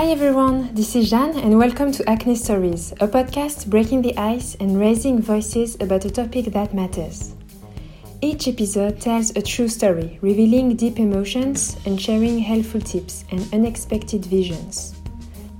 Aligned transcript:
Hi 0.00 0.06
everyone, 0.06 0.74
this 0.74 0.96
is 0.96 1.10
Jeanne 1.10 1.36
and 1.36 1.58
welcome 1.58 1.92
to 1.92 2.08
Acne 2.08 2.34
Stories, 2.34 2.92
a 3.02 3.06
podcast 3.06 3.66
breaking 3.66 4.00
the 4.00 4.16
ice 4.16 4.54
and 4.54 4.80
raising 4.80 5.20
voices 5.20 5.74
about 5.78 6.06
a 6.06 6.10
topic 6.10 6.46
that 6.46 6.72
matters. 6.72 7.34
Each 8.22 8.48
episode 8.48 8.98
tells 8.98 9.36
a 9.36 9.42
true 9.42 9.68
story, 9.68 10.18
revealing 10.22 10.74
deep 10.74 10.98
emotions 10.98 11.76
and 11.84 12.00
sharing 12.00 12.38
helpful 12.38 12.80
tips 12.80 13.26
and 13.30 13.46
unexpected 13.52 14.24
visions. 14.24 14.94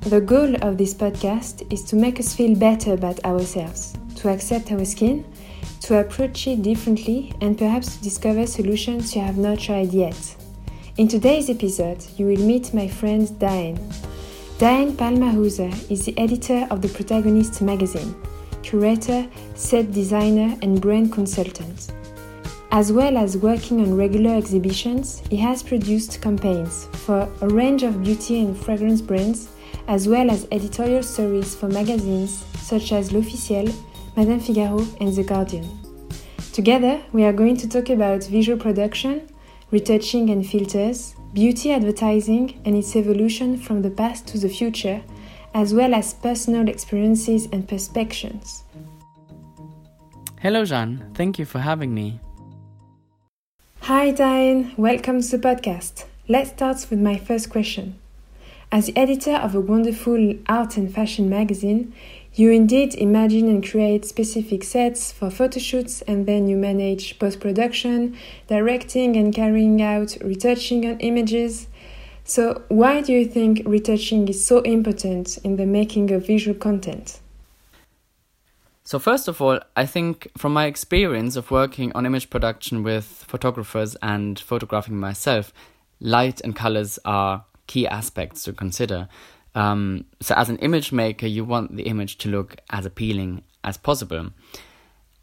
The 0.07 0.23
goal 0.23 0.55
of 0.65 0.79
this 0.79 0.95
podcast 0.95 1.71
is 1.71 1.85
to 1.91 1.97
make 1.97 2.19
us 2.19 2.35
feel 2.35 2.57
better 2.57 2.95
about 2.95 3.23
ourselves, 3.27 3.93
to 4.17 4.31
accept 4.31 4.73
our 4.73 4.87
skin, 4.87 5.23
to 5.81 6.01
approach 6.01 6.47
it 6.47 6.63
differently, 6.63 7.35
and 7.43 7.59
perhaps 7.59 7.95
to 7.95 8.03
discover 8.03 8.47
solutions 8.47 9.15
you 9.15 9.21
have 9.21 9.37
not 9.37 9.59
tried 9.59 9.93
yet. 9.93 10.17
In 10.97 11.09
today's 11.09 11.51
episode, 11.51 12.03
you 12.17 12.25
will 12.25 12.41
meet 12.41 12.73
my 12.73 12.89
friend 12.89 13.39
Diane. 13.39 13.79
Diane 14.61 14.95
Palma-Hooser 14.95 15.91
is 15.91 16.05
the 16.05 16.13
editor 16.19 16.67
of 16.71 16.83
the 16.83 16.89
Protagonist 16.91 17.63
magazine, 17.63 18.15
curator, 18.63 19.27
set 19.55 19.91
designer, 19.91 20.55
and 20.61 20.83
brand 20.83 21.15
consultant. 21.15 21.91
As 22.71 22.93
well 22.93 23.17
as 23.17 23.39
working 23.39 23.81
on 23.81 23.97
regular 23.97 24.37
exhibitions, 24.37 25.23
he 25.31 25.39
has 25.39 25.63
produced 25.63 26.21
campaigns 26.21 26.89
for 27.07 27.27
a 27.41 27.49
range 27.49 27.85
of 27.85 28.03
beauty 28.05 28.41
and 28.41 28.55
fragrance 28.55 29.01
brands, 29.01 29.49
as 29.89 30.07
well 30.07 30.31
as 30.31 30.47
editorial 30.53 31.03
stories 31.03 31.55
for 31.55 31.69
magazines 31.69 32.45
such 32.59 32.93
as 32.93 33.13
L'Officiel, 33.13 33.73
Madame 34.15 34.41
Figaro, 34.41 34.87
and 35.01 35.17
The 35.17 35.25
Guardian. 35.25 35.67
Together, 36.53 37.01
we 37.13 37.25
are 37.25 37.33
going 37.33 37.57
to 37.57 37.67
talk 37.67 37.89
about 37.89 38.25
visual 38.25 38.59
production, 38.59 39.27
retouching 39.71 40.31
and 40.31 40.47
filters, 40.47 41.15
beauty 41.33 41.73
advertising 41.73 42.61
and 42.65 42.77
its 42.77 42.97
evolution 42.97 43.57
from 43.57 43.83
the 43.83 43.91
past 43.91 44.27
to 44.29 44.39
the 44.39 44.49
future, 44.49 45.03
as 45.55 45.73
well 45.75 45.95
as 45.95 46.15
personal 46.15 46.69
experiences 46.69 47.49
and 47.53 47.69
perspectives. 47.69 48.65
Hello, 50.41 50.65
Jeanne. 50.65 51.11
Thank 51.15 51.39
you 51.39 51.45
for 51.45 51.59
having 51.59 51.95
me. 51.95 52.21
Hi, 53.83 54.11
Diane. 54.11 54.73
Welcome 54.77 55.21
to 55.23 55.37
the 55.37 55.49
podcast. 55.49 56.05
Let's 56.29 56.51
start 56.51 56.87
with 56.91 57.01
my 57.01 57.19
first 57.19 57.51
question. 57.51 57.99
As 58.73 58.87
the 58.87 58.97
editor 58.97 59.35
of 59.35 59.57
a 59.57 59.61
wonderful 59.61 60.35
art 60.47 60.77
and 60.77 60.95
fashion 60.95 61.29
magazine, 61.29 61.93
you 62.35 62.53
indeed 62.53 62.95
imagine 62.95 63.49
and 63.49 63.69
create 63.69 64.05
specific 64.05 64.63
sets 64.63 65.11
for 65.11 65.29
photoshoots 65.29 66.05
and 66.07 66.25
then 66.25 66.47
you 66.47 66.57
manage 66.57 67.19
post 67.19 67.41
production, 67.41 68.17
directing 68.47 69.17
and 69.17 69.35
carrying 69.35 69.83
out 69.83 70.17
retouching 70.21 70.87
on 70.87 71.01
images. 71.01 71.67
So, 72.23 72.63
why 72.69 73.01
do 73.01 73.13
you 73.13 73.27
think 73.27 73.63
retouching 73.67 74.29
is 74.29 74.45
so 74.45 74.61
important 74.61 75.39
in 75.39 75.57
the 75.57 75.67
making 75.67 76.13
of 76.13 76.25
visual 76.25 76.57
content? 76.57 77.19
So, 78.85 79.01
first 79.01 79.27
of 79.27 79.41
all, 79.43 79.59
I 79.75 79.85
think 79.85 80.31
from 80.39 80.53
my 80.53 80.67
experience 80.67 81.35
of 81.35 81.51
working 81.51 81.91
on 81.97 82.07
image 82.07 82.31
production 82.31 82.85
with 82.85 83.25
photographers 83.27 83.97
and 84.01 84.39
photographing 84.39 84.97
myself, 84.97 85.53
light 85.99 86.41
and 86.43 86.55
colors 86.55 87.01
are 87.05 87.45
key 87.71 87.87
aspects 87.87 88.43
to 88.43 88.53
consider. 88.53 89.09
Um, 89.55 90.07
so, 90.21 90.35
as 90.35 90.49
an 90.49 90.59
image 90.59 90.91
maker, 90.91 91.27
you 91.27 91.45
want 91.45 91.77
the 91.77 91.85
image 91.85 92.19
to 92.19 92.29
look 92.29 92.57
as 92.71 92.85
appealing 92.85 93.45
as 93.63 93.77
possible. 93.77 94.31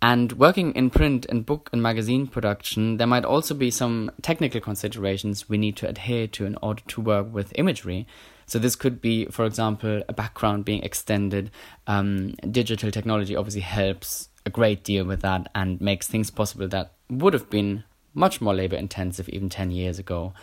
And 0.02 0.32
working 0.34 0.74
in 0.74 0.90
print 0.90 1.26
and 1.28 1.46
book 1.46 1.70
and 1.74 1.82
magazine 1.82 2.28
production, 2.28 2.98
there 2.98 3.08
might 3.08 3.26
also 3.26 3.54
be 3.54 3.70
some 3.70 4.12
technical 4.22 4.62
considerations 4.62 5.50
we 5.50 5.58
need 5.58 5.76
to 5.78 5.90
adhere 5.90 6.28
to 6.28 6.46
in 6.46 6.56
order 6.62 6.84
to 6.88 7.02
work 7.02 7.34
with 7.34 7.52
imagery. 7.56 8.08
So, 8.46 8.60
this 8.60 8.78
could 8.78 9.02
be, 9.02 9.26
for 9.26 9.44
example, 9.44 10.02
a 10.08 10.14
background 10.14 10.64
being 10.64 10.84
extended. 10.84 11.52
Um, 11.86 12.34
digital 12.50 12.92
technology 12.92 13.36
obviously 13.36 13.62
helps 13.62 14.30
a 14.46 14.50
great 14.50 14.86
deal 14.86 15.04
with 15.04 15.22
that 15.22 15.52
and 15.54 15.82
makes 15.82 16.08
things 16.08 16.32
possible 16.32 16.70
that 16.70 16.94
would 17.10 17.34
have 17.34 17.50
been 17.50 17.84
much 18.14 18.40
more 18.40 18.56
labor 18.56 18.78
intensive 18.78 19.28
even 19.30 19.50
10 19.50 19.72
years 19.72 20.00
ago. 20.00 20.34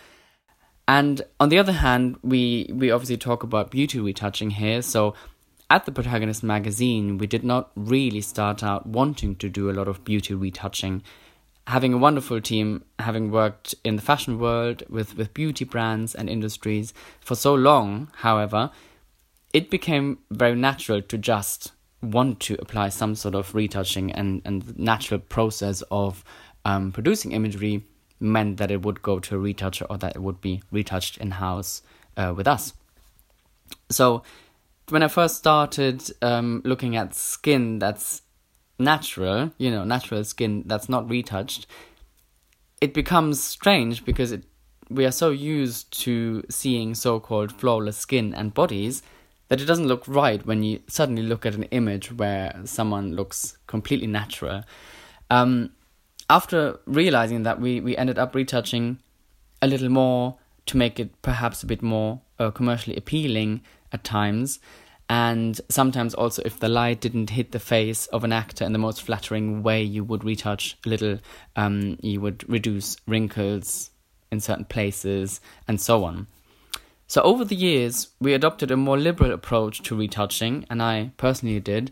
And 0.87 1.22
on 1.41 1.49
the 1.49 1.59
other 1.59 1.72
hand, 1.72 2.19
we 2.22 2.71
we 2.72 2.91
obviously 2.91 3.17
talk 3.17 3.43
about 3.43 3.71
beauty 3.71 3.99
retouching 3.99 4.50
here. 4.50 4.83
So 4.83 5.15
at 5.71 5.87
the 5.87 5.93
Protagonist 5.93 6.43
magazine, 6.43 7.19
we 7.19 7.27
did 7.27 7.43
not 7.43 7.71
really 7.75 8.21
start 8.21 8.62
out 8.62 8.87
wanting 8.87 9.34
to 9.37 9.49
do 9.49 9.71
a 9.71 9.73
lot 9.73 9.89
of 9.89 10.05
beauty 10.05 10.34
retouching. 10.34 11.03
Having 11.67 11.94
a 11.94 11.99
wonderful 11.99 12.41
team, 12.43 12.84
having 12.99 13.31
worked 13.31 13.75
in 13.83 13.97
the 13.97 14.03
fashion 14.03 14.39
world 14.39 14.83
with, 14.91 15.17
with 15.17 15.33
beauty 15.33 15.65
brands 15.65 16.15
and 16.15 16.28
industries 16.28 16.93
for 17.21 17.34
so 17.34 17.55
long, 17.55 18.11
however, 18.17 18.71
it 19.55 19.71
became 19.71 20.19
very 20.31 20.55
natural 20.55 21.00
to 21.00 21.17
just 21.17 21.73
want 22.03 22.41
to 22.41 22.55
apply 22.61 22.91
some 22.91 23.15
sort 23.15 23.34
of 23.34 23.55
retouching 23.55 24.12
and, 24.12 24.43
and 24.44 24.78
natural 24.78 25.19
process 25.19 25.83
of 25.91 26.23
um, 26.67 26.93
producing 26.93 27.33
imagery 27.33 27.83
meant 28.21 28.57
that 28.59 28.71
it 28.71 28.83
would 28.83 29.03
go 29.03 29.19
to 29.19 29.37
a 29.37 29.39
retoucher 29.39 29.87
or 29.91 29.99
that 29.99 30.17
it 30.17 30.23
would 30.23 30.41
be 30.41 30.63
retouched 30.71 31.19
in 31.19 31.33
house 31.33 31.83
uh, 32.17 32.33
with 32.37 32.47
us. 32.47 32.73
So, 33.91 34.23
when 34.89 35.03
I 35.03 35.09
first 35.09 35.37
started 35.37 36.03
um, 36.21 36.61
looking 36.65 36.97
at 36.97 37.15
skin 37.15 37.79
that's 37.79 38.23
natural, 38.79 39.53
you 39.59 39.71
know, 39.71 39.85
natural 39.85 40.25
skin 40.25 40.65
that's 40.67 40.89
not 40.89 41.09
retouched, 41.09 41.67
it 42.81 42.93
becomes 42.93 43.43
strange 43.43 44.05
because 44.05 44.33
it, 44.33 44.45
we 44.91 45.07
are 45.07 45.13
so 45.13 45.31
used 45.31 45.99
to 46.03 46.45
seeing 46.51 46.95
so 46.95 47.19
called 47.19 47.53
flawless 47.53 47.97
skin 47.97 48.35
and 48.35 48.53
bodies 48.53 49.03
that 49.49 49.61
it 49.61 49.67
doesn't 49.67 49.87
look 49.87 50.05
right 50.07 50.45
when 50.45 50.63
you 50.63 50.81
suddenly 50.89 51.23
look 51.23 51.47
at 51.47 51.55
an 51.55 51.65
image 51.65 52.13
where 52.13 52.61
someone 52.65 53.15
looks 53.15 53.57
completely 53.67 54.07
natural. 54.07 54.65
Um, 55.31 55.71
after 56.31 56.79
realizing 56.87 57.43
that, 57.43 57.61
we, 57.61 57.81
we 57.81 57.97
ended 57.97 58.19
up 58.19 58.35
retouching 58.35 58.99
a 59.61 59.67
little 59.67 59.89
more 59.89 60.39
to 60.67 60.77
make 60.77 60.99
it 60.99 61.21
perhaps 61.23 61.62
a 61.62 61.67
bit 61.67 61.83
more 61.83 62.21
uh, 62.39 62.51
commercially 62.51 62.97
appealing 62.97 63.62
at 63.93 64.05
times. 64.05 64.59
And 65.09 65.61
sometimes 65.69 66.15
also, 66.15 66.43
if 66.45 66.59
the 66.59 66.69
light 66.69 67.01
didn't 67.01 67.31
hit 67.31 67.53
the 67.53 67.59
face 67.59 68.07
of 68.07 68.25
an 68.25 68.33
actor 68.33 68.65
in 68.65 68.73
the 68.73 68.79
most 68.79 69.03
flattering 69.03 69.62
way, 69.62 69.83
you 69.83 70.03
would 70.03 70.25
retouch 70.25 70.79
a 70.87 70.89
little, 70.89 71.19
um, 71.57 71.99
you 72.01 72.21
would 72.21 72.49
reduce 72.49 72.97
wrinkles 73.06 73.91
in 74.33 74.41
certain 74.41 74.65
places, 74.65 75.41
and 75.69 75.81
so 75.81 76.05
on. 76.05 76.27
So, 77.06 77.21
over 77.23 77.45
the 77.45 77.55
years, 77.55 78.09
we 78.19 78.33
adopted 78.33 78.71
a 78.71 78.77
more 78.77 78.99
liberal 78.99 79.33
approach 79.33 79.83
to 79.83 79.95
retouching, 79.95 80.65
and 80.71 80.83
I 80.83 81.12
personally 81.19 81.61
did, 81.61 81.91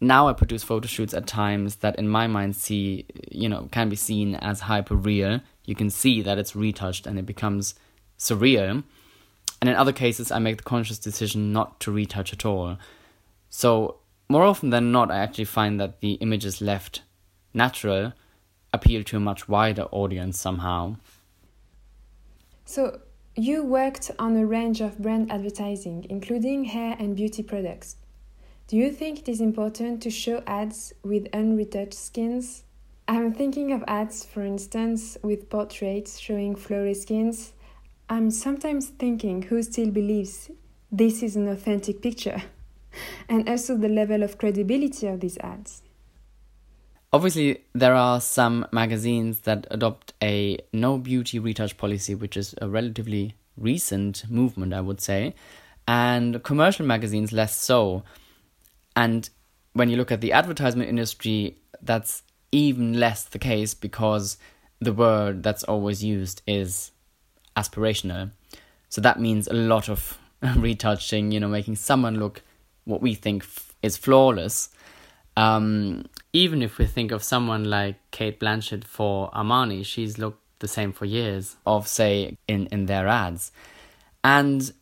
now 0.00 0.28
I 0.28 0.32
produce 0.32 0.62
photo 0.62 0.86
shoots 0.86 1.14
at 1.14 1.26
times 1.26 1.76
that 1.76 1.96
in 1.96 2.08
my 2.08 2.26
mind 2.26 2.56
see 2.56 3.06
you 3.30 3.48
know 3.48 3.68
can 3.70 3.88
be 3.88 3.96
seen 3.96 4.34
as 4.36 4.60
hyper 4.60 4.94
real. 4.94 5.40
You 5.64 5.74
can 5.74 5.90
see 5.90 6.22
that 6.22 6.38
it's 6.38 6.54
retouched 6.54 7.06
and 7.06 7.18
it 7.18 7.26
becomes 7.26 7.74
surreal. 8.18 8.84
And 9.60 9.70
in 9.70 9.76
other 9.76 9.92
cases 9.92 10.30
I 10.30 10.38
make 10.38 10.58
the 10.58 10.62
conscious 10.62 10.98
decision 10.98 11.52
not 11.52 11.80
to 11.80 11.90
retouch 11.90 12.32
at 12.32 12.44
all. 12.44 12.78
So 13.48 13.96
more 14.28 14.44
often 14.44 14.70
than 14.70 14.92
not 14.92 15.10
I 15.10 15.18
actually 15.18 15.44
find 15.44 15.80
that 15.80 16.00
the 16.00 16.12
images 16.14 16.60
left 16.60 17.02
natural 17.54 18.12
appeal 18.72 19.02
to 19.04 19.16
a 19.16 19.20
much 19.20 19.48
wider 19.48 19.84
audience 19.84 20.38
somehow. 20.38 20.96
So 22.66 23.00
you 23.34 23.64
worked 23.64 24.10
on 24.18 24.36
a 24.36 24.44
range 24.44 24.80
of 24.80 24.98
brand 24.98 25.30
advertising, 25.30 26.06
including 26.10 26.64
hair 26.64 26.96
and 26.98 27.16
beauty 27.16 27.42
products. 27.42 27.96
Do 28.68 28.76
you 28.76 28.90
think 28.90 29.20
it 29.20 29.28
is 29.28 29.40
important 29.40 30.02
to 30.02 30.10
show 30.10 30.42
ads 30.44 30.92
with 31.04 31.30
unretouched 31.30 31.94
skins? 31.94 32.64
I'm 33.06 33.32
thinking 33.32 33.70
of 33.70 33.84
ads, 33.86 34.24
for 34.24 34.42
instance, 34.42 35.16
with 35.22 35.48
portraits 35.48 36.18
showing 36.18 36.56
flawless 36.56 37.02
skins. 37.02 37.52
I'm 38.08 38.32
sometimes 38.32 38.88
thinking 38.88 39.42
who 39.42 39.62
still 39.62 39.92
believes 39.92 40.50
this 40.90 41.22
is 41.22 41.36
an 41.36 41.46
authentic 41.46 42.02
picture, 42.02 42.42
and 43.28 43.48
also 43.48 43.76
the 43.76 43.88
level 43.88 44.24
of 44.24 44.36
credibility 44.36 45.06
of 45.06 45.20
these 45.20 45.38
ads. 45.38 45.82
Obviously, 47.12 47.62
there 47.72 47.94
are 47.94 48.20
some 48.20 48.66
magazines 48.72 49.42
that 49.42 49.68
adopt 49.70 50.12
a 50.20 50.58
no 50.72 50.98
beauty 50.98 51.38
retouch 51.38 51.76
policy, 51.76 52.16
which 52.16 52.36
is 52.36 52.52
a 52.60 52.68
relatively 52.68 53.36
recent 53.56 54.28
movement, 54.28 54.74
I 54.74 54.80
would 54.80 55.00
say, 55.00 55.36
and 55.86 56.42
commercial 56.42 56.84
magazines 56.84 57.32
less 57.32 57.54
so. 57.54 58.02
And 58.96 59.28
when 59.74 59.90
you 59.90 59.96
look 59.96 60.10
at 60.10 60.22
the 60.22 60.32
advertisement 60.32 60.88
industry, 60.88 61.58
that's 61.82 62.22
even 62.50 62.98
less 62.98 63.24
the 63.24 63.38
case 63.38 63.74
because 63.74 64.38
the 64.80 64.92
word 64.92 65.42
that's 65.42 65.62
always 65.64 66.02
used 66.02 66.42
is 66.46 66.90
aspirational. 67.56 68.30
So 68.88 69.00
that 69.02 69.20
means 69.20 69.46
a 69.46 69.52
lot 69.52 69.88
of 69.88 70.18
retouching, 70.56 71.30
you 71.30 71.40
know, 71.40 71.48
making 71.48 71.76
someone 71.76 72.18
look 72.18 72.42
what 72.84 73.02
we 73.02 73.14
think 73.14 73.42
f- 73.42 73.74
is 73.82 73.96
flawless. 73.96 74.70
Um, 75.36 76.06
even 76.32 76.62
if 76.62 76.78
we 76.78 76.86
think 76.86 77.12
of 77.12 77.22
someone 77.22 77.64
like 77.64 77.96
Cate 78.10 78.40
Blanchett 78.40 78.84
for 78.84 79.30
Armani, 79.32 79.84
she's 79.84 80.18
looked 80.18 80.42
the 80.60 80.68
same 80.68 80.92
for 80.92 81.04
years 81.04 81.56
of 81.66 81.86
say 81.86 82.38
in 82.48 82.66
in 82.68 82.86
their 82.86 83.06
ads. 83.06 83.52
And 84.24 84.72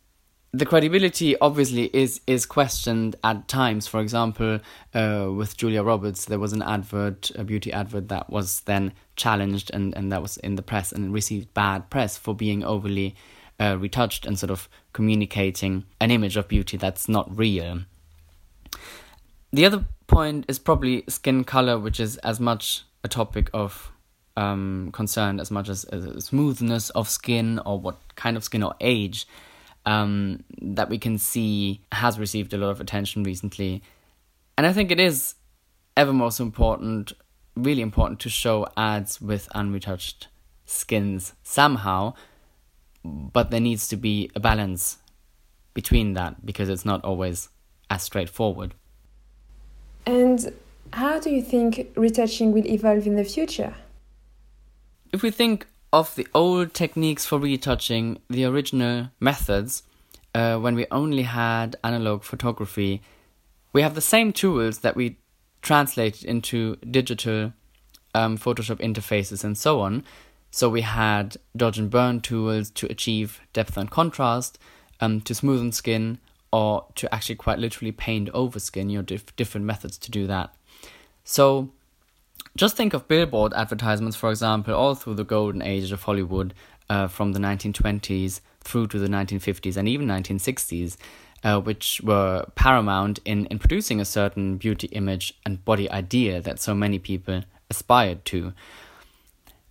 the 0.57 0.65
credibility 0.65 1.37
obviously 1.39 1.89
is 1.93 2.21
is 2.27 2.45
questioned 2.45 3.15
at 3.23 3.47
times. 3.47 3.87
For 3.87 3.99
example, 3.99 4.59
uh, 4.93 5.29
with 5.35 5.57
Julia 5.57 5.83
Roberts, 5.83 6.25
there 6.25 6.39
was 6.39 6.53
an 6.53 6.61
advert, 6.61 7.31
a 7.35 7.43
beauty 7.43 7.73
advert, 7.73 8.07
that 8.07 8.29
was 8.29 8.61
then 8.61 8.93
challenged 9.15 9.71
and, 9.73 9.95
and 9.95 10.11
that 10.11 10.21
was 10.21 10.37
in 10.37 10.55
the 10.55 10.61
press 10.61 10.91
and 10.91 11.13
received 11.13 11.53
bad 11.53 11.89
press 11.89 12.17
for 12.17 12.33
being 12.33 12.63
overly 12.63 13.15
uh, 13.59 13.77
retouched 13.77 14.25
and 14.25 14.39
sort 14.39 14.51
of 14.51 14.69
communicating 14.93 15.85
an 15.99 16.11
image 16.11 16.37
of 16.37 16.47
beauty 16.47 16.77
that's 16.77 17.09
not 17.09 17.37
real. 17.37 17.81
The 19.51 19.65
other 19.65 19.85
point 20.07 20.45
is 20.47 20.59
probably 20.59 21.03
skin 21.07 21.43
color, 21.43 21.77
which 21.77 21.99
is 21.99 22.17
as 22.17 22.39
much 22.39 22.83
a 23.03 23.07
topic 23.07 23.49
of 23.53 23.91
um, 24.37 24.89
concern 24.91 25.39
as 25.39 25.51
much 25.51 25.69
as, 25.69 25.85
as 25.85 26.25
smoothness 26.25 26.89
of 26.91 27.09
skin 27.09 27.59
or 27.65 27.79
what 27.79 27.97
kind 28.15 28.35
of 28.37 28.43
skin 28.43 28.63
or 28.63 28.75
age 28.81 29.27
um, 29.85 30.43
that 30.61 30.89
we 30.89 30.97
can 30.97 31.17
see 31.17 31.81
has 31.91 32.19
received 32.19 32.53
a 32.53 32.57
lot 32.57 32.69
of 32.69 32.81
attention 32.81 33.23
recently. 33.23 33.81
And 34.57 34.65
I 34.65 34.73
think 34.73 34.91
it 34.91 34.99
is 34.99 35.35
ever 35.95 36.13
most 36.13 36.39
important, 36.39 37.13
really 37.55 37.81
important 37.81 38.19
to 38.21 38.29
show 38.29 38.67
ads 38.75 39.21
with 39.21 39.47
unretouched 39.55 40.27
skins 40.65 41.33
somehow, 41.43 42.13
but 43.03 43.51
there 43.51 43.59
needs 43.59 43.87
to 43.89 43.95
be 43.95 44.31
a 44.35 44.39
balance 44.39 44.97
between 45.73 46.13
that 46.13 46.45
because 46.45 46.69
it's 46.69 46.85
not 46.85 47.03
always 47.03 47.49
as 47.89 48.01
straightforward. 48.01 48.73
And 50.05 50.53
how 50.93 51.19
do 51.19 51.29
you 51.29 51.41
think 51.41 51.91
retouching 51.95 52.51
will 52.51 52.65
evolve 52.65 53.05
in 53.05 53.15
the 53.15 53.23
future? 53.23 53.75
If 55.11 55.21
we 55.21 55.31
think 55.31 55.67
of 55.95 56.13
the 56.15 56.27
old 56.35 56.73
techniques 56.73 57.25
for 57.25 57.39
retouching, 57.39 58.19
the 58.29 58.43
original 58.43 59.09
methods, 59.21 59.83
uh, 60.33 60.57
when 60.57 60.75
we 60.75 60.85
only 60.91 61.23
had 61.23 61.77
analog 61.85 62.21
photography, 62.21 63.01
we 63.71 63.81
have 63.81 63.95
the 63.95 64.01
same 64.01 64.33
tools 64.33 64.79
that 64.79 64.97
we 64.97 65.17
translated 65.61 66.25
into 66.25 66.75
digital 66.91 67.53
um, 68.13 68.37
Photoshop 68.37 68.81
interfaces 68.81 69.45
and 69.45 69.57
so 69.57 69.79
on. 69.79 70.03
So 70.51 70.67
we 70.67 70.81
had 70.81 71.37
dodge 71.55 71.79
and 71.79 71.89
burn 71.89 72.19
tools 72.19 72.71
to 72.71 72.87
achieve 72.87 73.39
depth 73.53 73.77
and 73.77 73.89
contrast, 73.89 74.59
um, 74.99 75.21
to 75.21 75.31
smoothen 75.31 75.73
skin, 75.73 76.17
or 76.51 76.85
to 76.95 77.13
actually 77.15 77.35
quite 77.35 77.59
literally 77.59 77.93
paint 77.93 78.29
over 78.33 78.59
skin. 78.59 78.89
You 78.89 78.97
know, 78.97 79.03
dif- 79.03 79.33
different 79.37 79.65
methods 79.65 79.97
to 79.99 80.11
do 80.11 80.27
that. 80.27 80.53
So 81.23 81.71
just 82.57 82.77
think 82.77 82.93
of 82.93 83.07
billboard 83.07 83.53
advertisements, 83.53 84.15
for 84.15 84.29
example, 84.29 84.73
all 84.73 84.95
through 84.95 85.15
the 85.15 85.23
golden 85.23 85.61
age 85.61 85.91
of 85.91 86.03
Hollywood, 86.03 86.53
uh, 86.89 87.07
from 87.07 87.33
the 87.33 87.39
1920s 87.39 88.41
through 88.61 88.87
to 88.87 88.99
the 88.99 89.07
1950s 89.07 89.77
and 89.77 89.87
even 89.87 90.07
1960s, 90.07 90.97
uh, 91.43 91.59
which 91.59 92.01
were 92.03 92.45
paramount 92.55 93.19
in, 93.25 93.45
in 93.47 93.59
producing 93.59 93.99
a 93.99 94.05
certain 94.05 94.57
beauty 94.57 94.87
image 94.87 95.33
and 95.45 95.63
body 95.65 95.89
idea 95.91 96.41
that 96.41 96.59
so 96.59 96.73
many 96.73 96.99
people 96.99 97.43
aspired 97.69 98.25
to. 98.25 98.53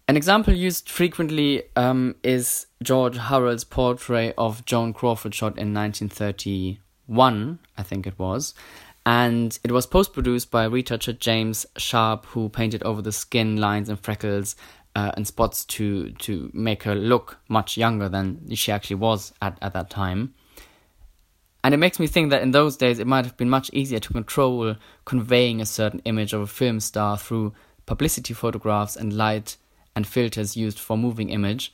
An 0.07 0.17
example 0.17 0.53
used 0.53 0.89
frequently 0.89 1.63
um, 1.77 2.15
is 2.23 2.67
George 2.83 3.17
Hurrell's 3.17 3.65
portrait 3.65 4.35
of 4.37 4.65
Joan 4.67 4.93
Crawford 4.93 5.35
shot 5.35 5.57
in 5.59 5.73
1931, 5.73 7.59
I 7.79 7.83
think 7.83 8.07
it 8.07 8.19
was, 8.19 8.55
and 9.07 9.59
it 9.63 9.71
was 9.71 9.87
post 9.87 10.13
produced 10.13 10.51
by 10.51 10.65
retoucher 10.65 11.13
James 11.13 11.67
Sharp, 11.77 12.27
who 12.27 12.49
painted 12.49 12.83
over 12.85 13.03
the 13.03 13.13
skin 13.13 13.57
lines 13.57 13.89
and 13.89 14.01
freckles 14.01 14.57
uh, 14.97 15.13
and 15.17 15.27
spots 15.27 15.65
to 15.67 16.11
to 16.11 16.51
make 16.55 16.85
her 16.85 16.95
look 16.95 17.39
much 17.49 17.77
younger 17.77 18.09
than 18.09 18.55
she 18.55 18.73
actually 18.73 18.97
was 18.97 19.33
at, 19.43 19.59
at 19.61 19.75
that 19.75 19.91
time. 19.91 20.35
And 21.63 21.73
it 21.73 21.79
makes 21.79 21.99
me 21.99 22.07
think 22.07 22.31
that 22.31 22.43
in 22.43 22.51
those 22.51 22.77
days 22.77 22.99
it 22.99 23.07
might 23.07 23.25
have 23.25 23.37
been 23.37 23.49
much 23.49 23.71
easier 23.73 23.99
to 23.99 24.13
control 24.13 24.77
conveying 25.05 25.61
a 25.61 25.67
certain 25.67 26.01
image 26.05 26.33
of 26.33 26.43
a 26.43 26.47
film 26.47 26.79
star 26.81 27.17
through 27.17 27.55
publicity 27.87 28.35
photographs 28.35 28.97
and 28.97 29.13
light 29.15 29.57
and 29.97 30.07
filters 30.07 30.57
used 30.57 30.79
for 30.79 30.97
moving 30.97 31.31
image 31.31 31.73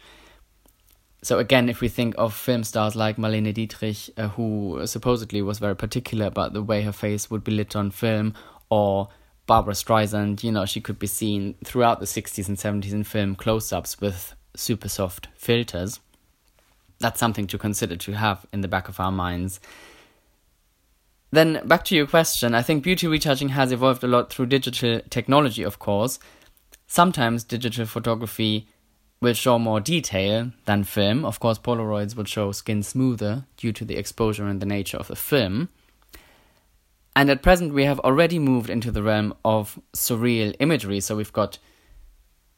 so 1.23 1.39
again, 1.39 1.69
if 1.69 1.81
we 1.81 1.89
think 1.89 2.15
of 2.17 2.35
film 2.35 2.65
stars 2.65 2.97
like 2.97 3.17
Marlene 3.17 3.53
Dietrich, 3.53 4.11
uh, 4.17 4.29
who 4.29 4.87
supposedly 4.87 5.43
was 5.43 5.59
very 5.59 5.77
particular 5.77 6.27
about 6.27 6.55
the 6.55 6.63
way 6.63 6.83
her 6.83 6.93
face 6.93 7.31
would 7.31 7.45
be 7.45 7.53
lit 7.53 7.77
on 7.77 7.91
film, 7.91 8.35
or 8.71 9.09
Barbara 9.47 9.75
Streisand, 9.75 10.43
you 10.43 10.53
know, 10.53 10.65
she 10.65 10.81
could 10.81 10.99
be 10.99 11.07
seen 11.07 11.57
throughout 11.65 12.01
the 12.01 12.07
60s 12.07 12.49
and 12.49 12.57
70s 12.57 12.93
in 12.93 13.05
film 13.05 13.35
close-ups 13.35 14.01
with 14.01 14.35
super 14.57 14.89
soft 14.89 15.29
filters. 15.35 16.01
That's 17.01 17.21
something 17.21 17.47
to 17.49 17.59
consider 17.59 17.97
to 17.97 18.13
have 18.13 18.47
in 18.53 18.63
the 18.63 18.69
back 18.69 18.89
of 18.89 19.01
our 19.01 19.13
minds. 19.13 19.61
Then 21.33 21.61
back 21.67 21.85
to 21.87 21.97
your 21.97 22.07
question, 22.07 22.55
I 22.55 22.63
think 22.63 22.83
beauty 22.83 23.07
retouching 23.07 23.51
has 23.51 23.73
evolved 23.73 24.03
a 24.03 24.09
lot 24.09 24.33
through 24.33 24.47
digital 24.47 25.01
technology, 25.11 25.63
of 25.63 25.79
course. 25.79 26.19
Sometimes 26.87 27.45
digital 27.45 27.87
photography 27.87 28.67
will 29.21 29.35
show 29.35 29.59
more 29.59 29.81
detail 29.81 30.53
than 30.65 30.85
film. 30.85 31.25
Of 31.25 31.41
course, 31.41 31.59
Polaroids 31.59 32.17
will 32.17 32.25
show 32.25 32.53
skin 32.53 32.83
smoother 32.83 33.45
due 33.57 33.73
to 33.73 33.85
the 33.85 33.97
exposure 33.97 34.47
and 34.47 34.61
the 34.61 34.67
nature 34.67 34.97
of 34.97 35.09
the 35.09 35.17
film. 35.17 35.69
And 37.15 37.29
at 37.29 37.43
present, 37.43 37.75
we 37.75 37.85
have 37.85 38.01
already 38.01 38.39
moved 38.39 38.71
into 38.71 38.91
the 38.91 39.03
realm 39.03 39.35
of 39.45 39.79
surreal 39.95 40.55
imagery. 40.59 41.01
So 41.01 41.17
we've 41.17 41.33
got 41.33 41.59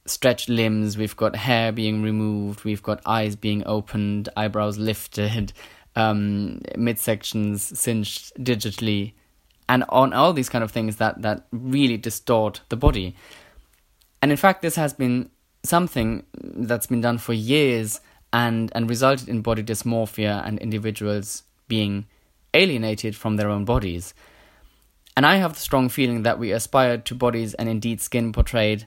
stretched 0.06 0.48
limbs, 0.48 0.96
we've 0.96 1.16
got 1.16 1.36
hair 1.36 1.72
being 1.72 2.02
removed, 2.02 2.64
we've 2.64 2.82
got 2.82 3.00
eyes 3.06 3.36
being 3.36 3.62
opened, 3.66 4.28
eyebrows 4.36 4.78
lifted, 4.78 5.52
um, 5.96 6.60
midsections 6.76 7.76
cinched 7.76 8.36
digitally, 8.36 9.12
and 9.68 9.84
on 9.88 10.12
all 10.12 10.32
these 10.32 10.48
kind 10.48 10.64
of 10.64 10.70
things 10.70 10.96
that, 10.96 11.22
that 11.22 11.46
really 11.50 11.96
distort 11.96 12.60
the 12.68 12.76
body. 12.76 13.14
And 14.20 14.30
in 14.30 14.36
fact, 14.36 14.62
this 14.62 14.76
has 14.76 14.92
been 14.92 15.30
something 15.64 16.24
that's 16.34 16.86
been 16.86 17.00
done 17.00 17.18
for 17.18 17.32
years 17.32 18.00
and 18.32 18.72
and 18.74 18.88
resulted 18.88 19.28
in 19.28 19.42
body 19.42 19.62
dysmorphia 19.62 20.46
and 20.46 20.58
individuals 20.58 21.42
being 21.68 22.06
alienated 22.54 23.14
from 23.16 23.36
their 23.36 23.48
own 23.48 23.64
bodies. 23.64 24.14
And 25.16 25.26
I 25.26 25.36
have 25.36 25.54
the 25.54 25.60
strong 25.60 25.88
feeling 25.88 26.22
that 26.22 26.38
we 26.38 26.52
aspire 26.52 26.98
to 26.98 27.14
bodies 27.14 27.54
and 27.54 27.68
indeed 27.68 28.00
skin 28.00 28.32
portrayed 28.32 28.86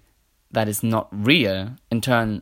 that 0.52 0.68
is 0.68 0.82
not 0.82 1.08
real. 1.12 1.72
In 1.92 2.02
turn, 2.02 2.42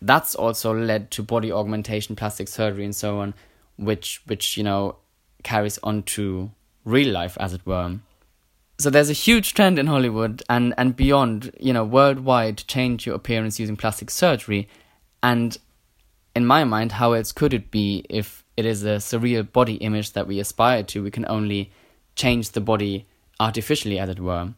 that's 0.00 0.34
also 0.34 0.72
led 0.72 1.10
to 1.12 1.22
body 1.22 1.50
augmentation, 1.50 2.14
plastic 2.14 2.48
surgery, 2.48 2.84
and 2.84 2.94
so 2.94 3.18
on, 3.18 3.34
which 3.76 4.22
which 4.26 4.56
you 4.56 4.62
know 4.62 4.96
carries 5.42 5.78
on 5.82 6.02
to 6.02 6.50
real 6.84 7.12
life, 7.12 7.36
as 7.40 7.52
it 7.52 7.66
were 7.66 7.98
so 8.78 8.90
there's 8.90 9.10
a 9.10 9.14
huge 9.14 9.54
trend 9.54 9.78
in 9.78 9.86
Hollywood 9.86 10.42
and, 10.48 10.74
and 10.76 10.96
beyond, 10.96 11.52
you 11.60 11.72
know, 11.72 11.84
worldwide 11.84 12.58
to 12.58 12.66
change 12.66 13.06
your 13.06 13.14
appearance 13.14 13.60
using 13.60 13.76
plastic 13.76 14.10
surgery. 14.10 14.68
And 15.22 15.56
in 16.34 16.44
my 16.44 16.64
mind, 16.64 16.92
how 16.92 17.12
else 17.12 17.30
could 17.30 17.54
it 17.54 17.70
be 17.70 18.04
if 18.10 18.44
it 18.56 18.66
is 18.66 18.82
a 18.82 18.96
surreal 18.96 19.50
body 19.50 19.74
image 19.74 20.12
that 20.12 20.26
we 20.26 20.40
aspire 20.40 20.82
to? 20.84 21.02
We 21.02 21.12
can 21.12 21.24
only 21.28 21.70
change 22.16 22.50
the 22.50 22.60
body 22.60 23.06
artificially, 23.38 23.98
as 23.98 24.08
it 24.08 24.20
were. 24.20 24.54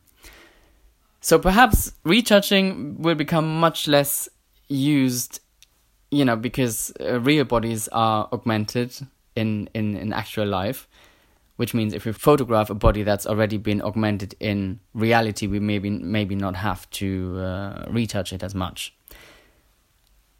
So 1.21 1.39
perhaps 1.39 1.93
retouching 2.05 3.03
will 3.03 3.15
become 3.15 3.61
much 3.61 3.87
less 3.87 4.29
used, 4.69 5.41
you 6.11 6.25
know, 6.25 6.37
because 6.37 6.93
uh, 7.01 7.21
real 7.21 7.45
bodies 7.45 7.89
are 7.89 8.29
augmented 8.33 8.97
in, 9.35 9.69
in, 9.75 9.97
in 9.97 10.13
actual 10.15 10.47
life 10.47 10.89
which 11.57 11.75
means 11.75 11.93
if 11.93 12.05
we 12.05 12.13
photograph 12.13 12.71
a 12.71 12.75
body 12.75 13.03
that's 13.03 13.27
already 13.27 13.57
been 13.57 13.83
augmented 13.83 14.35
in 14.41 14.81
reality, 14.95 15.47
we 15.47 15.59
maybe 15.59 15.91
maybe 15.91 16.35
not 16.35 16.57
have 16.57 16.89
to 16.91 17.39
uh, 17.39 17.85
retouch 17.89 18.33
it 18.33 18.43
as 18.43 18.55
much. 18.55 18.95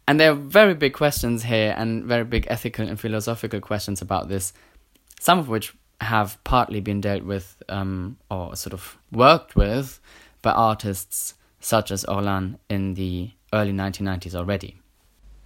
And 0.07 0.19
there 0.19 0.31
are 0.31 0.35
very 0.35 0.73
big 0.73 0.93
questions 0.93 1.43
here, 1.43 1.75
and 1.77 2.05
very 2.05 2.23
big 2.23 2.47
ethical 2.49 2.87
and 2.87 2.99
philosophical 2.99 3.59
questions 3.59 4.01
about 4.01 4.29
this. 4.29 4.53
Some 5.19 5.39
of 5.39 5.49
which 5.49 5.73
have 5.99 6.41
partly 6.43 6.79
been 6.79 7.01
dealt 7.01 7.23
with 7.23 7.61
um, 7.69 8.17
or 8.29 8.55
sort 8.55 8.73
of 8.73 8.97
worked 9.11 9.55
with 9.55 9.99
by 10.41 10.51
artists 10.51 11.33
such 11.59 11.91
as 11.91 12.05
Orlan 12.05 12.59
in 12.69 12.93
the 12.93 13.31
early 13.51 13.73
1990s 13.73 14.35
already. 14.35 14.77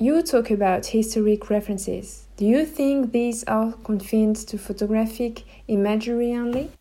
You 0.01 0.23
talk 0.23 0.49
about 0.49 0.87
historic 0.87 1.51
references. 1.51 2.25
Do 2.35 2.43
you 2.43 2.65
think 2.65 3.11
these 3.11 3.43
are 3.43 3.73
confined 3.83 4.35
to 4.47 4.57
photographic 4.57 5.43
imagery 5.67 6.33
only? 6.33 6.71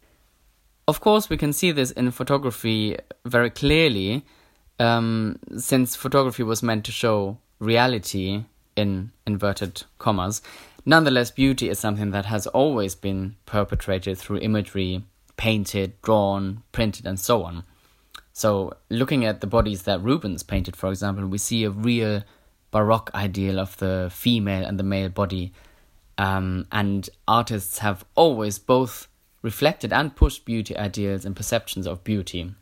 Of 0.89 1.03
course, 1.03 1.29
we 1.29 1.37
can 1.37 1.53
see 1.53 1.71
this 1.71 1.91
in 1.91 2.13
photography 2.13 2.97
very 3.27 3.51
clearly, 3.51 4.25
um, 4.79 5.39
since 5.59 5.97
photography 5.97 6.43
was 6.43 6.63
meant 6.63 6.87
to 6.87 6.93
show 6.93 7.37
reality 7.59 8.45
in 8.75 9.13
inverted 9.27 9.83
commas. 9.99 10.41
Nonetheless, 10.87 11.31
beauty 11.31 11.69
is 11.69 11.79
something 11.79 12.13
that 12.13 12.25
has 12.25 12.47
always 12.47 12.95
been 12.95 13.37
perpetrated 13.45 14.17
through 14.17 14.39
imagery, 14.39 15.05
painted, 15.37 16.01
drawn, 16.01 16.63
printed, 16.73 17.05
and 17.05 17.21
so 17.21 17.43
on. 17.43 17.65
So, 18.33 18.79
looking 18.89 19.27
at 19.27 19.43
the 19.43 19.47
bodies 19.47 19.83
that 19.83 20.03
Rubens 20.03 20.43
painted, 20.43 20.75
for 20.75 20.89
example, 20.89 21.27
we 21.27 21.37
see 21.37 21.65
a 21.65 21.71
real 21.71 22.23
Baroque 22.71 23.11
ideal 23.15 23.59
of 23.59 23.77
the 23.79 24.11
female 24.13 24.65
and 24.65 24.79
the 24.79 24.85
male 24.85 25.09
body. 25.09 25.53
Um, 26.19 26.67
and 26.71 27.09
artists 27.27 27.79
have 27.79 28.05
always 28.15 28.59
both 28.59 29.09
reflected 29.43 29.93
and 29.93 30.15
pushed 30.15 30.45
beauty 30.45 30.77
ideals 30.77 31.25
and 31.25 31.35
perceptions 31.35 31.87
of 31.87 32.05
beauty. 32.05 32.55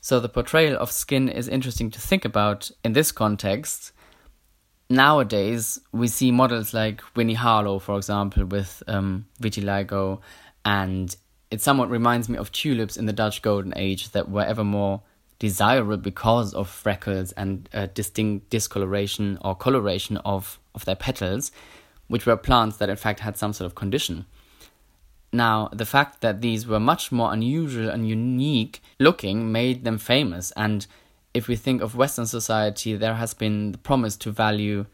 So 0.00 0.20
the 0.20 0.28
portrayal 0.28 0.76
of 0.76 0.92
skin 0.92 1.28
is 1.28 1.48
interesting 1.48 1.90
to 1.90 2.00
think 2.00 2.24
about 2.24 2.70
in 2.84 2.92
this 2.92 3.10
context. 3.10 3.92
Nowadays, 4.88 5.80
we 5.92 6.06
see 6.06 6.30
models 6.30 6.72
like 6.72 7.02
Winnie 7.16 7.34
Harlow, 7.34 7.80
for 7.80 7.96
example, 7.96 8.44
with 8.44 8.82
um, 8.86 9.26
vitiligo, 9.40 10.20
and 10.64 11.16
it 11.50 11.60
somewhat 11.60 11.90
reminds 11.90 12.28
me 12.28 12.38
of 12.38 12.52
tulips 12.52 12.96
in 12.96 13.06
the 13.06 13.12
Dutch 13.12 13.42
Golden 13.42 13.72
Age 13.76 14.10
that 14.10 14.30
were 14.30 14.44
ever 14.44 14.62
more 14.62 15.02
desirable 15.38 15.96
because 15.96 16.54
of 16.54 16.68
freckles 16.68 17.32
and 17.32 17.68
a 17.72 17.86
distinct 17.86 18.50
discoloration 18.50 19.38
or 19.42 19.54
coloration 19.54 20.16
of, 20.18 20.58
of 20.74 20.84
their 20.84 20.96
petals, 20.96 21.52
which 22.08 22.26
were 22.26 22.36
plants 22.36 22.78
that 22.78 22.88
in 22.88 22.96
fact 22.96 23.20
had 23.20 23.36
some 23.36 23.52
sort 23.52 23.66
of 23.66 23.74
condition. 23.74 24.26
Now, 25.32 25.68
the 25.72 25.84
fact 25.84 26.20
that 26.22 26.40
these 26.40 26.66
were 26.66 26.80
much 26.80 27.12
more 27.12 27.32
unusual 27.32 27.90
and 27.90 28.08
unique 28.08 28.80
looking 28.98 29.52
made 29.52 29.84
them 29.84 29.98
famous. 29.98 30.52
And 30.52 30.86
if 31.34 31.48
we 31.48 31.56
think 31.56 31.82
of 31.82 31.96
Western 31.96 32.26
society, 32.26 32.96
there 32.96 33.14
has 33.14 33.34
been 33.34 33.72
the 33.72 33.78
promise 33.78 34.16
to 34.18 34.30
value 34.30 34.86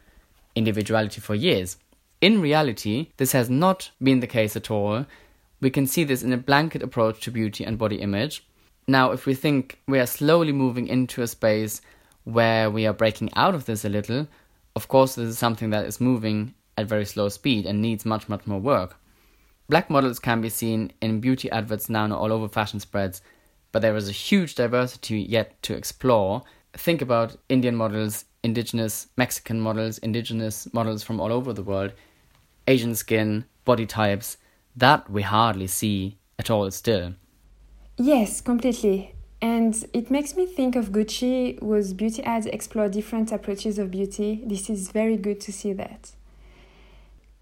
individuality 0.55 1.21
for 1.21 1.35
years. 1.35 1.77
In 2.19 2.41
reality, 2.41 3.09
this 3.17 3.31
has 3.31 3.49
not 3.49 3.91
been 4.01 4.19
the 4.19 4.27
case 4.27 4.55
at 4.55 4.69
all. 4.69 5.05
We 5.61 5.69
can 5.69 5.87
see 5.87 6.03
this 6.03 6.23
in 6.23 6.33
a 6.33 6.37
blanket 6.37 6.83
approach 6.83 7.21
to 7.21 7.31
beauty 7.31 7.63
and 7.63 7.77
body 7.77 7.97
image. 8.01 8.45
Now, 8.87 9.11
if 9.11 9.25
we 9.25 9.33
think 9.33 9.79
we 9.87 9.99
are 9.99 10.05
slowly 10.05 10.51
moving 10.51 10.87
into 10.87 11.21
a 11.21 11.27
space 11.27 11.81
where 12.25 12.69
we 12.69 12.85
are 12.85 12.93
breaking 12.93 13.31
out 13.35 13.55
of 13.55 13.65
this 13.65 13.85
a 13.85 13.89
little, 13.89 14.27
of 14.75 14.87
course, 14.87 15.15
this 15.15 15.29
is 15.29 15.37
something 15.37 15.69
that 15.69 15.85
is 15.85 16.01
moving 16.01 16.53
at 16.77 16.87
very 16.87 17.05
slow 17.05 17.29
speed 17.29 17.65
and 17.65 17.81
needs 17.81 18.05
much, 18.05 18.27
much 18.27 18.45
more 18.45 18.59
work. 18.59 18.97
Black 19.69 19.89
models 19.89 20.19
can 20.19 20.41
be 20.41 20.49
seen 20.49 20.91
in 21.01 21.21
beauty 21.21 21.49
adverts 21.51 21.89
now 21.89 22.03
and 22.03 22.13
all 22.13 22.33
over 22.33 22.47
fashion 22.49 22.79
spreads, 22.79 23.21
but 23.71 23.81
there 23.81 23.95
is 23.95 24.09
a 24.09 24.13
huge 24.13 24.55
diversity 24.55 25.21
yet 25.21 25.61
to 25.63 25.73
explore. 25.73 26.43
Think 26.73 27.01
about 27.01 27.37
Indian 27.47 27.75
models, 27.75 28.25
indigenous 28.43 29.07
Mexican 29.15 29.61
models, 29.61 29.97
indigenous 29.99 30.71
models 30.73 31.03
from 31.03 31.21
all 31.21 31.31
over 31.31 31.53
the 31.53 31.63
world, 31.63 31.93
Asian 32.67 32.95
skin, 32.95 33.45
body 33.63 33.85
types, 33.85 34.37
that 34.75 35.09
we 35.09 35.21
hardly 35.21 35.67
see 35.67 36.17
at 36.37 36.49
all 36.49 36.69
still. 36.71 37.13
Yes, 37.97 38.41
completely. 38.41 39.13
And 39.41 39.85
it 39.93 40.09
makes 40.09 40.35
me 40.35 40.45
think 40.45 40.75
of 40.75 40.91
Gucci, 40.91 41.59
whose 41.59 41.93
beauty 41.93 42.23
ads 42.23 42.45
explore 42.47 42.89
different 42.89 43.31
approaches 43.31 43.77
of 43.77 43.91
beauty. 43.91 44.41
This 44.45 44.69
is 44.69 44.89
very 44.91 45.17
good 45.17 45.39
to 45.41 45.51
see 45.51 45.73
that. 45.73 46.11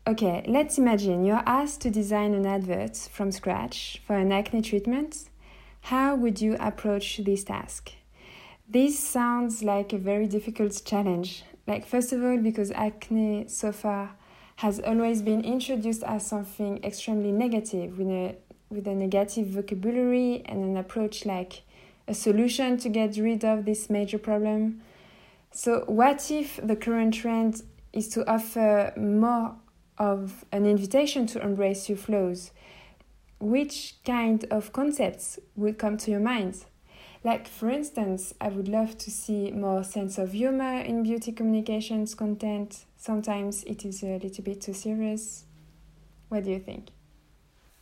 Okay, 0.08 0.44
let's 0.48 0.78
imagine 0.78 1.24
you're 1.26 1.44
asked 1.46 1.82
to 1.82 1.92
design 1.92 2.34
an 2.34 2.46
advert 2.46 2.98
from 2.98 3.32
scratch 3.32 4.02
for 4.06 4.18
an 4.18 4.32
acne 4.32 4.62
treatment. 4.62 5.30
How 5.82 6.16
would 6.16 6.42
you 6.42 6.58
approach 6.60 7.22
this 7.24 7.44
task? 7.44 7.92
This 8.68 8.98
sounds 8.98 9.64
like 9.64 9.94
a 9.94 9.98
very 9.98 10.28
difficult 10.28 10.82
challenge. 10.84 11.44
Like, 11.68 11.86
first 11.86 12.12
of 12.12 12.24
all, 12.24 12.38
because 12.38 12.72
acne 12.72 13.46
so 13.48 13.72
far 13.72 14.16
has 14.58 14.80
always 14.80 15.22
been 15.22 15.46
introduced 15.46 16.04
as 16.04 16.26
something 16.26 16.84
extremely 16.84 17.32
negative 17.32 17.98
with 17.98 18.08
a, 18.08 18.36
with 18.72 18.88
a 18.88 18.96
negative 18.96 19.48
vocabulary 19.48 20.42
and 20.46 20.64
an 20.64 20.78
approach 20.78 21.26
like 21.26 21.64
a 22.08 22.14
solution 22.14 22.78
to 22.78 22.90
get 22.90 23.18
rid 23.18 23.44
of 23.44 23.66
this 23.66 23.90
major 23.90 24.18
problem. 24.18 24.82
So, 25.52 25.84
what 25.88 26.32
if 26.32 26.60
the 26.64 26.76
current 26.76 27.14
trend 27.14 27.62
is 27.94 28.08
to 28.10 28.28
offer 28.30 28.94
more 28.98 29.56
of 29.98 30.46
an 30.52 30.66
invitation 30.66 31.28
to 31.28 31.42
embrace 31.42 31.90
your 31.90 31.98
flaws, 31.98 32.52
which 33.40 33.96
kind 34.06 34.46
of 34.50 34.72
concepts 34.72 35.40
would 35.56 35.78
come 35.78 35.98
to 35.98 36.12
your 36.12 36.22
mind? 36.22 36.66
Like, 37.24 37.48
for 37.48 37.70
instance, 37.70 38.34
I 38.42 38.48
would 38.48 38.68
love 38.68 38.98
to 38.98 39.12
see 39.12 39.52
more 39.52 39.84
sense 39.84 40.18
of 40.18 40.32
humor 40.32 40.80
in 40.80 41.04
beauty 41.04 41.32
communications 41.32 42.16
content. 42.16 42.86
Sometimes 42.98 43.64
it 43.66 43.86
is 43.86 44.02
a 44.02 44.18
little 44.18 44.44
bit 44.44 44.62
too 44.62 44.74
serious. 44.74 45.46
What 46.30 46.46
do 46.46 46.52
you 46.52 46.60
think? 46.60 46.88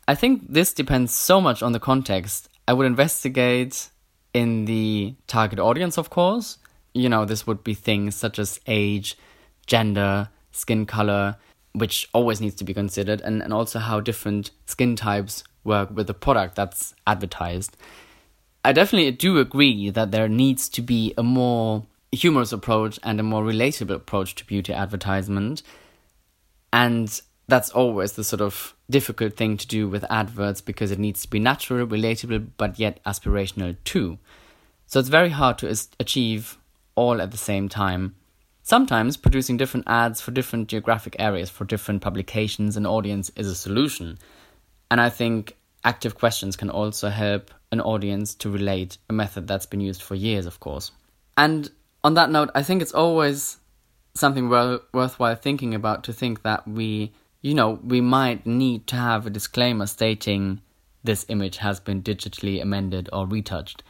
I 0.09 0.15
think 0.15 0.51
this 0.51 0.73
depends 0.73 1.13
so 1.13 1.39
much 1.39 1.61
on 1.61 1.71
the 1.71 1.79
context. 1.79 2.49
I 2.67 2.73
would 2.73 2.87
investigate 2.87 3.89
in 4.33 4.65
the 4.65 5.13
target 5.27 5.59
audience, 5.59 5.99
of 5.99 6.09
course. 6.09 6.57
You 6.95 7.09
know, 7.09 7.25
this 7.25 7.45
would 7.45 7.63
be 7.63 7.75
things 7.75 8.15
such 8.15 8.39
as 8.39 8.59
age, 8.65 9.15
gender, 9.67 10.29
skin 10.51 10.87
color, 10.87 11.35
which 11.73 12.09
always 12.11 12.41
needs 12.41 12.55
to 12.55 12.63
be 12.63 12.73
considered, 12.73 13.21
and, 13.21 13.43
and 13.43 13.53
also 13.53 13.77
how 13.77 13.99
different 13.99 14.49
skin 14.65 14.95
types 14.95 15.43
work 15.63 15.91
with 15.91 16.07
the 16.07 16.15
product 16.15 16.55
that's 16.55 16.95
advertised. 17.05 17.77
I 18.65 18.71
definitely 18.73 19.11
do 19.11 19.37
agree 19.37 19.91
that 19.91 20.09
there 20.09 20.27
needs 20.27 20.69
to 20.69 20.81
be 20.81 21.13
a 21.19 21.23
more 21.23 21.85
humorous 22.11 22.51
approach 22.51 22.97
and 23.03 23.19
a 23.19 23.23
more 23.31 23.43
relatable 23.43 23.93
approach 23.93 24.33
to 24.35 24.45
beauty 24.45 24.73
advertisement. 24.73 25.61
And 26.73 27.21
that's 27.49 27.71
always 27.71 28.13
the 28.13 28.23
sort 28.23 28.41
of 28.41 28.75
difficult 28.89 29.35
thing 29.35 29.57
to 29.57 29.67
do 29.67 29.87
with 29.87 30.05
adverts 30.09 30.61
because 30.61 30.91
it 30.91 30.99
needs 30.99 31.21
to 31.23 31.29
be 31.29 31.39
natural, 31.39 31.85
relatable, 31.85 32.47
but 32.57 32.79
yet 32.79 33.03
aspirational 33.05 33.75
too. 33.83 34.17
So 34.85 34.99
it's 34.99 35.09
very 35.09 35.29
hard 35.29 35.57
to 35.59 35.77
achieve 35.99 36.57
all 36.95 37.21
at 37.21 37.31
the 37.31 37.37
same 37.37 37.69
time. 37.69 38.15
Sometimes 38.63 39.17
producing 39.17 39.57
different 39.57 39.87
ads 39.87 40.21
for 40.21 40.31
different 40.31 40.67
geographic 40.67 41.15
areas, 41.17 41.49
for 41.49 41.65
different 41.65 42.01
publications 42.01 42.77
and 42.77 42.85
audience 42.85 43.31
is 43.35 43.47
a 43.47 43.55
solution. 43.55 44.17
And 44.91 45.01
I 45.01 45.09
think 45.09 45.55
active 45.83 46.15
questions 46.15 46.55
can 46.55 46.69
also 46.69 47.09
help 47.09 47.51
an 47.71 47.81
audience 47.81 48.35
to 48.35 48.49
relate 48.49 48.97
a 49.09 49.13
method 49.13 49.47
that's 49.47 49.65
been 49.65 49.81
used 49.81 50.01
for 50.01 50.15
years, 50.15 50.45
of 50.45 50.59
course. 50.59 50.91
And 51.37 51.69
on 52.03 52.15
that 52.15 52.29
note, 52.29 52.49
I 52.53 52.63
think 52.63 52.81
it's 52.81 52.93
always 52.93 53.57
something 54.13 54.49
worthwhile 54.49 55.35
thinking 55.35 55.73
about 55.73 56.03
to 56.03 56.13
think 56.13 56.43
that 56.43 56.67
we, 56.67 57.13
you 57.41 57.53
know, 57.53 57.79
we 57.84 58.01
might 58.01 58.46
need 58.46 58.88
to 58.88 58.96
have 58.96 59.25
a 59.25 59.29
disclaimer 59.29 59.86
stating 59.86 60.62
this 61.03 61.25
image 61.29 61.58
has 61.58 61.79
been 61.79 62.03
digitally 62.03 62.62
amended 62.62 63.10
or 63.13 63.25
retouched 63.25 63.84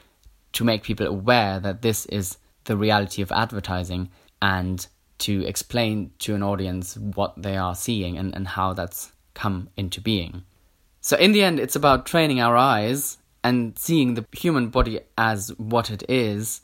to 0.54 0.64
make 0.64 0.84
people 0.84 1.08
aware 1.08 1.60
that 1.60 1.82
this 1.82 2.06
is 2.08 2.38
the 2.66 2.78
reality 2.78 3.22
of 3.22 3.32
advertising 3.32 4.10
and 4.42 4.88
to 5.18 5.46
explain 5.46 6.12
to 6.20 6.36
an 6.36 6.44
audience 6.44 6.96
what 6.98 7.42
they 7.42 7.58
are 7.58 7.76
seeing 7.76 8.18
and, 8.18 8.34
and 8.36 8.48
how 8.48 8.74
that's 8.74 9.12
come 9.34 9.70
into 9.76 10.00
being. 10.00 10.44
So, 11.02 11.18
in 11.18 11.32
the 11.32 11.44
end, 11.44 11.60
it's 11.60 11.76
about 11.76 12.06
training 12.06 12.40
our 12.40 12.56
eyes 12.56 13.18
and 13.44 13.78
seeing 13.78 14.14
the 14.14 14.26
human 14.32 14.70
body 14.70 15.00
as 15.18 15.50
what 15.58 15.90
it 15.90 16.04
is, 16.10 16.62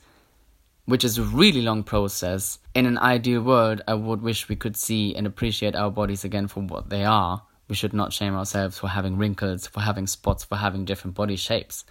which 0.86 1.04
is 1.04 1.18
a 1.18 1.22
really 1.22 1.62
long 1.62 1.84
process. 1.84 2.58
In 2.74 2.86
an 2.86 2.98
ideal 2.98 3.42
world, 3.42 3.82
I 3.86 3.94
would 3.94 4.22
wish 4.22 4.48
we 4.48 4.56
could 4.56 4.76
see 4.76 5.14
and 5.14 5.26
appreciate 5.26 5.76
our 5.76 5.90
bodies 5.90 6.24
again 6.24 6.48
for 6.48 6.60
what 6.60 6.88
they 6.88 7.04
are. 7.04 7.42
We 7.68 7.74
should 7.74 7.92
not 7.92 8.12
shame 8.12 8.34
ourselves 8.34 8.78
for 8.78 8.88
having 8.88 9.18
wrinkles, 9.18 9.66
for 9.66 9.80
having 9.80 10.06
spots, 10.06 10.44
for 10.44 10.56
having 10.56 10.84
different 10.84 11.16
body 11.16 11.36
shapes. 11.36 11.84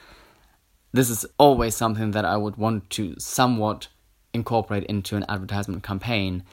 This 0.94 1.10
is 1.10 1.26
always 1.38 1.76
something 1.76 2.12
that 2.12 2.26
I 2.26 2.38
would 2.38 2.56
want 2.56 2.90
to 2.92 3.16
somewhat 3.20 3.90
incorporate 4.36 4.84
into 4.84 5.16
an 5.16 5.26
advertisement 5.28 5.82
campaign, 5.82 6.44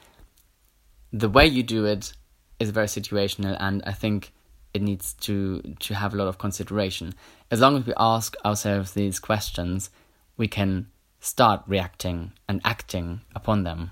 the 1.11 1.29
way 1.29 1.45
you 1.45 1.61
do 1.61 1.85
it 1.85 2.13
is 2.59 2.71
very 2.71 2.87
situational, 2.87 3.55
and 3.59 3.83
I 3.85 3.91
think 3.91 4.33
it 4.73 4.81
needs 4.81 5.13
to 5.13 5.61
to 5.79 5.93
have 5.93 6.13
a 6.13 6.17
lot 6.17 6.27
of 6.27 6.39
consideration. 6.39 7.13
As 7.51 7.59
long 7.59 7.77
as 7.77 7.85
we 7.85 7.93
ask 7.97 8.35
ourselves 8.43 8.93
these 8.93 9.19
questions, 9.19 9.91
we 10.37 10.47
can 10.47 10.87
start 11.23 11.61
reacting 11.67 12.33
and 12.49 12.59
acting 12.65 13.21
upon 13.33 13.63
them. 13.63 13.91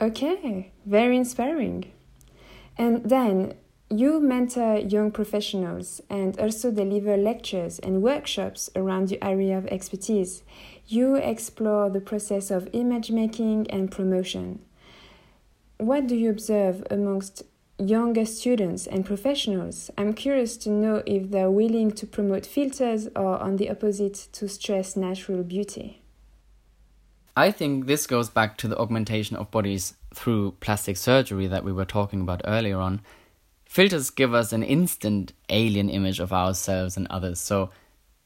Okay, 0.00 0.72
very 0.84 1.16
inspiring. 1.16 1.92
And 2.76 3.08
then 3.08 3.54
you 3.88 4.18
mentor 4.18 4.78
young 4.78 5.12
professionals 5.12 6.00
and 6.10 6.38
also 6.40 6.72
deliver 6.72 7.16
lectures 7.16 7.78
and 7.78 8.02
workshops 8.02 8.68
around 8.74 9.12
your 9.12 9.20
area 9.22 9.56
of 9.56 9.68
expertise. 9.68 10.42
You 10.88 11.14
explore 11.14 11.88
the 11.90 12.00
process 12.00 12.50
of 12.50 12.68
image 12.72 13.12
making 13.12 13.70
and 13.70 13.88
promotion. 13.88 14.58
What 15.78 16.08
do 16.08 16.16
you 16.16 16.30
observe 16.30 16.84
amongst 16.90 17.44
younger 17.78 18.26
students 18.26 18.88
and 18.88 19.06
professionals? 19.06 19.92
I'm 19.96 20.12
curious 20.12 20.56
to 20.58 20.70
know 20.70 21.04
if 21.06 21.30
they're 21.30 21.52
willing 21.52 21.92
to 21.92 22.06
promote 22.06 22.46
filters 22.46 23.06
or, 23.14 23.38
on 23.38 23.58
the 23.58 23.70
opposite, 23.70 24.26
to 24.32 24.48
stress 24.48 24.96
natural 24.96 25.44
beauty. 25.44 26.02
I 27.36 27.50
think 27.50 27.86
this 27.86 28.06
goes 28.06 28.30
back 28.30 28.56
to 28.58 28.68
the 28.68 28.78
augmentation 28.78 29.36
of 29.36 29.50
bodies 29.50 29.94
through 30.14 30.52
plastic 30.60 30.96
surgery 30.96 31.46
that 31.46 31.64
we 31.64 31.72
were 31.72 31.84
talking 31.84 32.22
about 32.22 32.40
earlier 32.44 32.78
on 32.78 33.02
Filters 33.66 34.10
give 34.10 34.32
us 34.32 34.52
an 34.52 34.62
instant 34.62 35.32
alien 35.50 35.90
image 35.90 36.20
of 36.20 36.32
ourselves 36.32 36.96
and 36.96 37.06
others, 37.08 37.38
so 37.38 37.70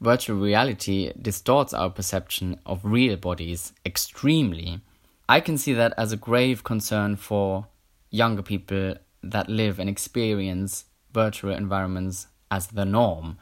virtual 0.00 0.37
reality 0.38 1.12
distorts 1.21 1.75
our 1.75 1.90
perception 1.90 2.61
of 2.64 2.85
real 2.85 3.17
bodies 3.17 3.73
extremely. 3.85 4.81
I 5.29 5.40
can 5.40 5.59
see 5.59 5.73
that 5.73 5.95
as 5.97 6.12
a 6.12 6.17
grave 6.17 6.62
concern 6.62 7.17
for 7.17 7.67
younger 8.11 8.43
people 8.43 8.95
that 9.23 9.49
live 9.49 9.81
and 9.81 9.88
experience 9.88 10.85
virtual 11.12 11.52
environments 11.52 12.29
as 12.50 12.69
the 12.69 12.85
norm. 12.85 13.38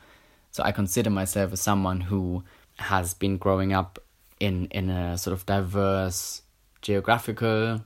So 0.50 0.62
I 0.62 0.72
consider 0.72 1.10
myself 1.10 1.52
as 1.52 1.60
someone 1.60 2.02
who 2.02 2.42
has 2.76 3.12
been 3.12 3.36
growing 3.36 3.72
up 3.72 3.98
in 4.40 4.66
in 4.66 4.90
a 4.90 5.18
sort 5.18 5.34
of 5.34 5.46
diverse 5.46 6.42
geographical, 6.82 7.82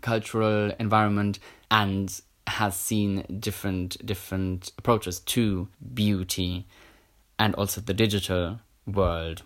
cultural 0.00 0.72
environment 0.78 1.38
and 1.70 2.20
has 2.46 2.76
seen 2.76 3.24
different 3.40 4.04
different 4.06 4.72
approaches 4.78 5.20
to 5.20 5.68
beauty 5.94 6.66
and 7.38 7.54
also 7.56 7.80
the 7.80 7.94
digital 7.94 8.60
world. 8.86 9.42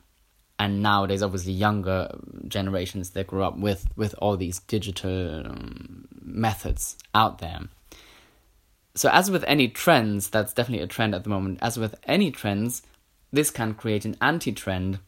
And 0.58 0.82
nowadays 0.82 1.22
obviously 1.22 1.52
younger 1.52 2.14
generations 2.46 3.10
that 3.10 3.26
grew 3.26 3.42
up 3.42 3.58
with 3.58 3.86
with 3.96 4.14
all 4.18 4.36
these 4.36 4.60
digital 4.60 5.46
um, 5.46 6.06
methods 6.20 6.98
out 7.14 7.38
there. 7.38 7.60
So 8.94 9.08
as 9.08 9.30
with 9.30 9.44
any 9.44 9.68
trends 9.68 10.28
that's 10.28 10.52
definitely 10.52 10.84
a 10.84 10.88
trend 10.88 11.14
at 11.14 11.24
the 11.24 11.30
moment 11.30 11.58
as 11.62 11.78
with 11.78 11.94
any 12.04 12.30
trends 12.30 12.82
this 13.32 13.50
can 13.50 13.74
create 13.74 14.04
an 14.04 14.16
anti-trend 14.20 14.98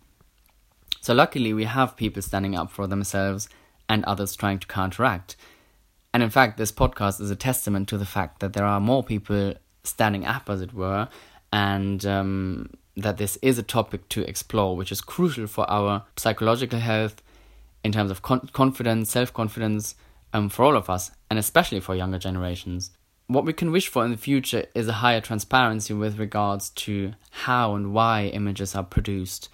so 1.01 1.15
luckily 1.15 1.53
we 1.53 1.65
have 1.65 1.97
people 1.97 2.23
standing 2.23 2.57
up 2.57 2.71
for 2.71 2.87
themselves 2.87 3.49
and 3.89 4.05
others 4.05 4.37
trying 4.37 4.59
to 4.59 4.67
counteract 4.67 5.37
and 6.13 6.23
in 6.23 6.31
fact 6.31 6.59
this 6.59 6.73
podcast 6.73 7.21
is 7.21 7.31
a 7.31 7.37
testament 7.37 7.89
to 7.89 7.99
the 7.99 8.07
fact 8.07 8.41
that 8.41 8.53
there 8.53 8.67
are 8.67 8.81
more 8.81 9.03
people 9.03 9.55
standing 9.85 10.25
up 10.25 10.49
as 10.49 10.61
it 10.61 10.73
were 10.73 11.09
and 11.53 12.07
um, 12.07 12.71
that 12.97 13.17
this 13.17 13.37
is 13.43 13.59
a 13.59 13.63
topic 13.63 14.09
to 14.11 14.23
explore, 14.29 14.77
which 14.77 14.93
is 14.93 15.01
crucial 15.01 15.47
for 15.47 15.69
our 15.71 16.05
psychological 16.17 16.79
health 16.79 17.23
in 17.85 17.93
terms 17.93 18.11
of 18.11 18.23
con- 18.23 18.49
confidence, 18.53 19.11
self 19.11 19.33
confidence, 19.33 19.95
um, 20.33 20.49
for 20.49 20.65
all 20.65 20.77
of 20.77 20.91
us, 20.91 21.11
and 21.31 21.39
especially 21.39 21.81
for 21.81 21.95
younger 21.95 22.19
generations. 22.19 22.91
What 23.27 23.45
we 23.45 23.53
can 23.53 23.73
wish 23.73 23.89
for 23.89 24.05
in 24.05 24.11
the 24.11 24.17
future 24.17 24.67
is 24.75 24.89
a 24.89 24.95
higher 24.95 25.21
transparency 25.21 25.95
with 25.95 26.19
regards 26.19 26.71
to 26.71 27.15
how 27.31 27.75
and 27.75 27.95
why 27.95 28.27
images 28.27 28.75
are 28.75 28.85
produced, 28.85 29.49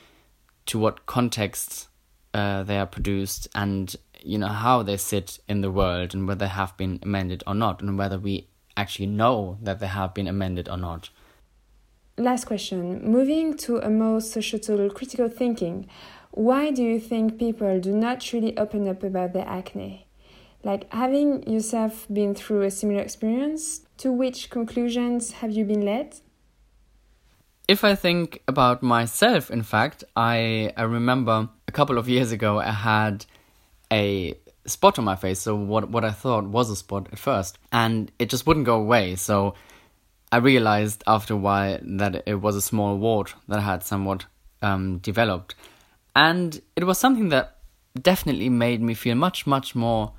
to 0.68 0.78
what 0.78 1.06
context 1.06 1.88
uh, 2.34 2.62
they 2.62 2.78
are 2.78 2.86
produced, 2.86 3.48
and 3.54 3.96
you 4.22 4.38
know 4.38 4.48
how 4.48 4.82
they 4.82 4.96
sit 4.96 5.38
in 5.48 5.60
the 5.60 5.70
world, 5.70 6.14
and 6.14 6.28
whether 6.28 6.46
they 6.46 6.48
have 6.48 6.76
been 6.76 6.98
amended 7.02 7.42
or 7.46 7.54
not, 7.54 7.82
and 7.82 7.98
whether 7.98 8.18
we 8.18 8.48
actually 8.76 9.06
know 9.06 9.58
that 9.62 9.80
they 9.80 9.86
have 9.88 10.14
been 10.14 10.28
amended 10.28 10.68
or 10.68 10.76
not. 10.76 11.10
Last 12.16 12.44
question. 12.46 13.00
Moving 13.10 13.56
to 13.58 13.78
a 13.78 13.90
more 13.90 14.20
societal 14.20 14.90
critical 14.90 15.28
thinking, 15.28 15.88
why 16.32 16.70
do 16.70 16.82
you 16.82 17.00
think 17.00 17.38
people 17.38 17.80
do 17.80 17.92
not 17.92 18.32
really 18.32 18.56
open 18.58 18.88
up 18.88 19.02
about 19.02 19.32
their 19.32 19.48
acne? 19.48 20.06
Like, 20.64 20.92
having 20.92 21.48
yourself 21.48 22.06
been 22.12 22.34
through 22.34 22.62
a 22.62 22.70
similar 22.70 23.00
experience, 23.00 23.82
to 23.98 24.12
which 24.12 24.50
conclusions 24.50 25.32
have 25.40 25.52
you 25.52 25.64
been 25.64 25.84
led? 25.84 26.20
If 27.68 27.84
I 27.84 27.94
think 27.94 28.42
about 28.48 28.82
myself, 28.82 29.50
in 29.50 29.62
fact, 29.62 30.02
I, 30.16 30.72
I 30.74 30.84
remember 30.84 31.50
a 31.68 31.72
couple 31.72 31.98
of 31.98 32.08
years 32.08 32.32
ago 32.32 32.58
I 32.58 32.70
had 32.70 33.26
a 33.92 34.34
spot 34.64 34.98
on 34.98 35.04
my 35.04 35.16
face, 35.16 35.40
so 35.40 35.54
what, 35.54 35.90
what 35.90 36.02
I 36.02 36.10
thought 36.10 36.44
was 36.44 36.70
a 36.70 36.76
spot 36.76 37.08
at 37.12 37.18
first, 37.18 37.58
and 37.70 38.10
it 38.18 38.30
just 38.30 38.46
wouldn't 38.46 38.64
go 38.64 38.76
away. 38.76 39.16
So 39.16 39.54
I 40.32 40.38
realized 40.38 41.04
after 41.06 41.34
a 41.34 41.36
while 41.36 41.78
that 41.82 42.22
it 42.26 42.36
was 42.36 42.56
a 42.56 42.62
small 42.62 42.96
wart 42.96 43.34
that 43.48 43.60
had 43.60 43.82
somewhat 43.82 44.24
um, 44.62 44.98
developed. 44.98 45.54
And 46.16 46.60
it 46.74 46.84
was 46.84 46.98
something 46.98 47.28
that 47.28 47.58
definitely 48.00 48.48
made 48.48 48.80
me 48.80 48.94
feel 48.94 49.14
much, 49.14 49.46
much 49.46 49.74
more 49.74 50.12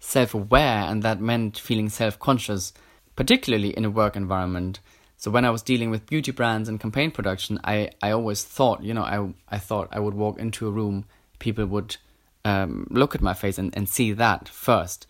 self 0.00 0.32
aware, 0.32 0.84
and 0.84 1.02
that 1.02 1.20
meant 1.20 1.58
feeling 1.58 1.90
self 1.90 2.18
conscious, 2.18 2.72
particularly 3.14 3.70
in 3.76 3.84
a 3.84 3.90
work 3.90 4.16
environment. 4.16 4.80
So 5.24 5.30
when 5.30 5.46
I 5.46 5.50
was 5.50 5.62
dealing 5.62 5.90
with 5.90 6.04
beauty 6.04 6.32
brands 6.32 6.68
and 6.68 6.78
campaign 6.78 7.10
production, 7.10 7.58
I, 7.64 7.92
I 8.02 8.10
always 8.10 8.44
thought, 8.44 8.82
you 8.82 8.92
know, 8.92 9.04
I, 9.04 9.32
I 9.48 9.58
thought 9.58 9.88
I 9.90 9.98
would 9.98 10.12
walk 10.12 10.38
into 10.38 10.68
a 10.68 10.70
room, 10.70 11.06
people 11.38 11.64
would 11.64 11.96
um, 12.44 12.86
look 12.90 13.14
at 13.14 13.22
my 13.22 13.32
face 13.32 13.56
and, 13.56 13.74
and 13.74 13.88
see 13.88 14.12
that 14.12 14.50
first, 14.50 15.06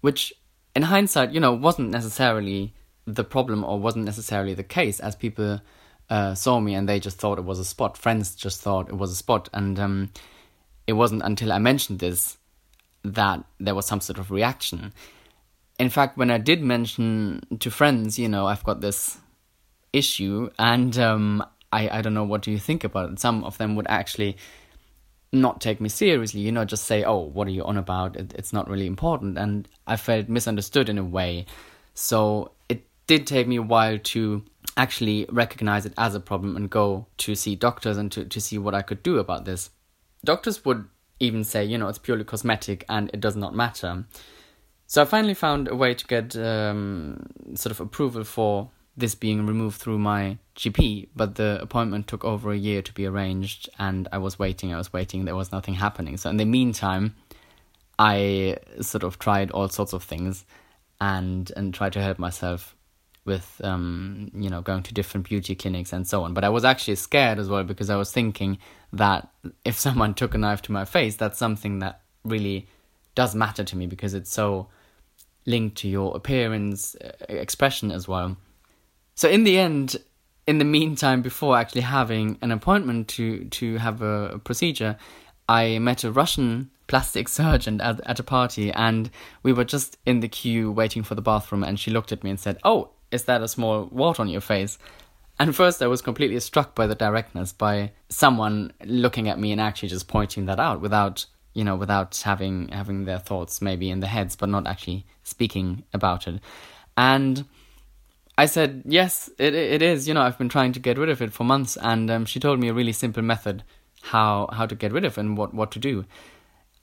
which 0.00 0.32
in 0.74 0.82
hindsight, 0.82 1.30
you 1.30 1.38
know, 1.38 1.52
wasn't 1.52 1.90
necessarily 1.90 2.74
the 3.04 3.22
problem 3.22 3.62
or 3.62 3.78
wasn't 3.78 4.04
necessarily 4.04 4.54
the 4.54 4.64
case 4.64 4.98
as 4.98 5.14
people 5.14 5.60
uh, 6.10 6.34
saw 6.34 6.58
me 6.58 6.74
and 6.74 6.88
they 6.88 6.98
just 6.98 7.20
thought 7.20 7.38
it 7.38 7.44
was 7.44 7.60
a 7.60 7.64
spot. 7.64 7.96
Friends 7.96 8.34
just 8.34 8.60
thought 8.60 8.88
it 8.88 8.98
was 8.98 9.12
a 9.12 9.14
spot. 9.14 9.48
And 9.52 9.78
um, 9.78 10.10
it 10.88 10.94
wasn't 10.94 11.22
until 11.22 11.52
I 11.52 11.58
mentioned 11.58 12.00
this 12.00 12.38
that 13.04 13.44
there 13.60 13.76
was 13.76 13.86
some 13.86 14.00
sort 14.00 14.18
of 14.18 14.32
reaction. 14.32 14.92
In 15.78 15.90
fact, 15.90 16.18
when 16.18 16.32
I 16.32 16.38
did 16.38 16.60
mention 16.60 17.46
to 17.60 17.70
friends, 17.70 18.18
you 18.18 18.28
know, 18.28 18.48
I've 18.48 18.64
got 18.64 18.80
this 18.80 19.18
issue 19.92 20.50
and 20.58 20.98
um, 20.98 21.44
I, 21.72 21.98
I 21.98 22.02
don't 22.02 22.14
know 22.14 22.24
what 22.24 22.42
do 22.42 22.50
you 22.50 22.58
think 22.58 22.84
about 22.84 23.10
it. 23.10 23.18
Some 23.18 23.44
of 23.44 23.58
them 23.58 23.76
would 23.76 23.86
actually 23.88 24.36
not 25.32 25.60
take 25.60 25.80
me 25.80 25.88
seriously, 25.88 26.40
you 26.40 26.52
know, 26.52 26.64
just 26.64 26.84
say, 26.84 27.04
oh, 27.04 27.18
what 27.18 27.46
are 27.46 27.52
you 27.52 27.64
on 27.64 27.76
about? 27.76 28.16
It, 28.16 28.32
it's 28.34 28.52
not 28.52 28.68
really 28.68 28.86
important. 28.86 29.36
And 29.38 29.68
I 29.86 29.96
felt 29.96 30.28
misunderstood 30.28 30.88
in 30.88 30.98
a 30.98 31.04
way. 31.04 31.46
So 31.94 32.52
it 32.68 32.86
did 33.06 33.26
take 33.26 33.46
me 33.46 33.56
a 33.56 33.62
while 33.62 33.98
to 33.98 34.42
actually 34.76 35.26
recognize 35.28 35.84
it 35.84 35.92
as 35.98 36.14
a 36.14 36.20
problem 36.20 36.56
and 36.56 36.70
go 36.70 37.06
to 37.18 37.34
see 37.34 37.56
doctors 37.56 37.98
and 37.98 38.10
to, 38.12 38.24
to 38.24 38.40
see 38.40 38.56
what 38.56 38.74
I 38.74 38.82
could 38.82 39.02
do 39.02 39.18
about 39.18 39.44
this. 39.44 39.70
Doctors 40.24 40.64
would 40.64 40.88
even 41.20 41.44
say, 41.44 41.64
you 41.64 41.76
know, 41.76 41.88
it's 41.88 41.98
purely 41.98 42.24
cosmetic 42.24 42.84
and 42.88 43.10
it 43.12 43.20
does 43.20 43.36
not 43.36 43.54
matter. 43.54 44.04
So 44.86 45.02
I 45.02 45.04
finally 45.04 45.34
found 45.34 45.68
a 45.68 45.76
way 45.76 45.92
to 45.94 46.06
get 46.06 46.34
um, 46.36 47.26
sort 47.54 47.72
of 47.72 47.80
approval 47.80 48.24
for 48.24 48.70
this 48.98 49.14
being 49.14 49.46
removed 49.46 49.80
through 49.80 49.98
my 49.98 50.38
GP, 50.56 51.08
but 51.14 51.36
the 51.36 51.58
appointment 51.62 52.08
took 52.08 52.24
over 52.24 52.52
a 52.52 52.56
year 52.56 52.82
to 52.82 52.92
be 52.92 53.06
arranged, 53.06 53.68
and 53.78 54.08
I 54.12 54.18
was 54.18 54.38
waiting, 54.38 54.74
I 54.74 54.78
was 54.78 54.92
waiting, 54.92 55.24
there 55.24 55.36
was 55.36 55.52
nothing 55.52 55.74
happening. 55.74 56.16
So 56.16 56.28
in 56.30 56.36
the 56.36 56.44
meantime, 56.44 57.14
I 57.98 58.58
sort 58.80 59.04
of 59.04 59.18
tried 59.18 59.50
all 59.50 59.68
sorts 59.68 59.92
of 59.92 60.02
things 60.02 60.44
and 61.00 61.50
and 61.56 61.72
tried 61.72 61.92
to 61.92 62.02
help 62.02 62.18
myself 62.18 62.74
with 63.24 63.60
um, 63.62 64.30
you 64.34 64.50
know 64.50 64.60
going 64.62 64.82
to 64.82 64.94
different 64.94 65.28
beauty 65.28 65.54
clinics 65.54 65.92
and 65.92 66.06
so 66.06 66.22
on. 66.24 66.34
But 66.34 66.44
I 66.44 66.48
was 66.48 66.64
actually 66.64 66.96
scared 66.96 67.38
as 67.38 67.48
well 67.48 67.64
because 67.64 67.90
I 67.90 67.96
was 67.96 68.12
thinking 68.12 68.58
that 68.92 69.28
if 69.64 69.78
someone 69.86 70.14
took 70.14 70.34
a 70.34 70.38
knife 70.38 70.62
to 70.62 70.72
my 70.72 70.84
face, 70.84 71.16
that's 71.16 71.38
something 71.38 71.78
that 71.80 72.00
really 72.24 72.66
does 73.14 73.34
matter 73.34 73.64
to 73.64 73.76
me 73.76 73.86
because 73.86 74.14
it's 74.14 74.32
so 74.32 74.68
linked 75.46 75.76
to 75.78 75.88
your 75.88 76.16
appearance, 76.16 76.94
uh, 76.96 77.12
expression 77.28 77.90
as 77.90 78.06
well. 78.06 78.36
So 79.18 79.28
in 79.28 79.42
the 79.42 79.58
end, 79.58 79.96
in 80.46 80.58
the 80.58 80.64
meantime, 80.64 81.22
before 81.22 81.56
actually 81.56 81.80
having 81.80 82.38
an 82.40 82.52
appointment 82.52 83.08
to 83.16 83.46
to 83.46 83.76
have 83.78 84.00
a 84.00 84.38
procedure, 84.44 84.96
I 85.48 85.80
met 85.80 86.04
a 86.04 86.12
Russian 86.12 86.70
plastic 86.86 87.28
surgeon 87.38 87.80
at, 87.80 88.00
at 88.06 88.20
a 88.20 88.22
party 88.22 88.70
and 88.70 89.10
we 89.42 89.52
were 89.52 89.64
just 89.64 89.98
in 90.06 90.20
the 90.20 90.28
queue 90.28 90.70
waiting 90.70 91.02
for 91.02 91.16
the 91.16 91.20
bathroom 91.20 91.64
and 91.64 91.80
she 91.80 91.90
looked 91.90 92.12
at 92.12 92.22
me 92.22 92.30
and 92.30 92.38
said, 92.38 92.58
Oh, 92.62 92.90
is 93.10 93.24
that 93.24 93.42
a 93.42 93.48
small 93.48 93.88
wart 93.90 94.20
on 94.20 94.28
your 94.28 94.40
face? 94.40 94.78
And 95.40 95.52
first, 95.52 95.82
I 95.82 95.88
was 95.88 96.00
completely 96.00 96.38
struck 96.38 96.76
by 96.76 96.86
the 96.86 96.94
directness, 96.94 97.52
by 97.52 97.90
someone 98.08 98.72
looking 98.84 99.28
at 99.28 99.40
me 99.40 99.50
and 99.50 99.60
actually 99.60 99.88
just 99.88 100.06
pointing 100.06 100.46
that 100.46 100.60
out 100.60 100.80
without, 100.80 101.26
you 101.54 101.64
know, 101.64 101.74
without 101.74 102.16
having 102.18 102.68
having 102.68 103.04
their 103.04 103.18
thoughts 103.18 103.60
maybe 103.60 103.90
in 103.90 103.98
their 103.98 104.10
heads, 104.10 104.36
but 104.36 104.48
not 104.48 104.68
actually 104.68 105.06
speaking 105.24 105.82
about 105.92 106.28
it. 106.28 106.40
And 106.96 107.44
I 108.38 108.46
said, 108.46 108.84
yes, 108.86 109.28
it 109.36 109.52
it 109.54 109.82
is. 109.82 110.06
You 110.06 110.14
know, 110.14 110.22
I've 110.22 110.38
been 110.38 110.48
trying 110.48 110.72
to 110.72 110.80
get 110.80 110.96
rid 110.96 111.08
of 111.08 111.20
it 111.20 111.32
for 111.32 111.42
months, 111.42 111.76
and 111.76 112.08
um, 112.08 112.24
she 112.24 112.38
told 112.38 112.60
me 112.60 112.68
a 112.68 112.72
really 112.72 112.92
simple 112.92 113.22
method 113.22 113.64
how 114.00 114.48
how 114.52 114.64
to 114.64 114.76
get 114.76 114.92
rid 114.92 115.04
of 115.04 115.18
it 115.18 115.20
and 115.20 115.36
what 115.36 115.52
what 115.52 115.72
to 115.72 115.80
do. 115.80 116.04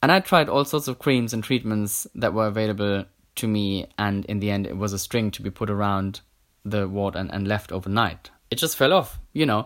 And 0.04 0.12
I 0.12 0.20
tried 0.20 0.50
all 0.50 0.66
sorts 0.66 0.90
of 0.90 1.00
creams 1.00 1.34
and 1.34 1.42
treatments 1.42 2.08
that 2.14 2.34
were 2.34 2.48
available 2.48 3.06
to 3.36 3.48
me, 3.48 3.88
and 3.98 4.26
in 4.26 4.42
the 4.42 4.52
end, 4.52 4.68
it 4.68 4.76
was 4.76 4.92
a 4.92 5.00
string 5.00 5.32
to 5.32 5.42
be 5.42 5.50
put 5.50 5.70
around 5.70 6.20
the 6.66 6.90
wart 6.90 7.16
and, 7.16 7.32
and 7.34 7.48
left 7.48 7.72
overnight. 7.72 8.32
It 8.52 8.58
just 8.58 8.76
fell 8.76 8.92
off, 8.92 9.20
you 9.32 9.46
know. 9.46 9.66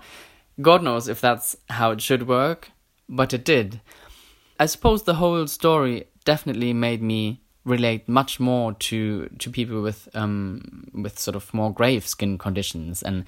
God 0.62 0.84
knows 0.84 1.08
if 1.08 1.20
that's 1.20 1.56
how 1.70 1.90
it 1.92 2.02
should 2.02 2.28
work, 2.28 2.70
but 3.08 3.34
it 3.34 3.44
did. 3.44 3.82
I 4.60 4.68
suppose 4.68 5.04
the 5.04 5.16
whole 5.16 5.48
story 5.48 6.06
definitely 6.24 6.74
made 6.74 7.02
me 7.02 7.42
relate 7.66 8.08
much 8.08 8.40
more 8.40 8.74
to 8.74 9.28
to 9.38 9.50
people 9.50 9.82
with 9.82 10.08
um 10.14 10.88
with 10.94 11.20
sort 11.20 11.36
of 11.36 11.54
more 11.54 11.74
grave 11.74 12.08
skin 12.08 12.38
conditions 12.38 13.04
and 13.04 13.26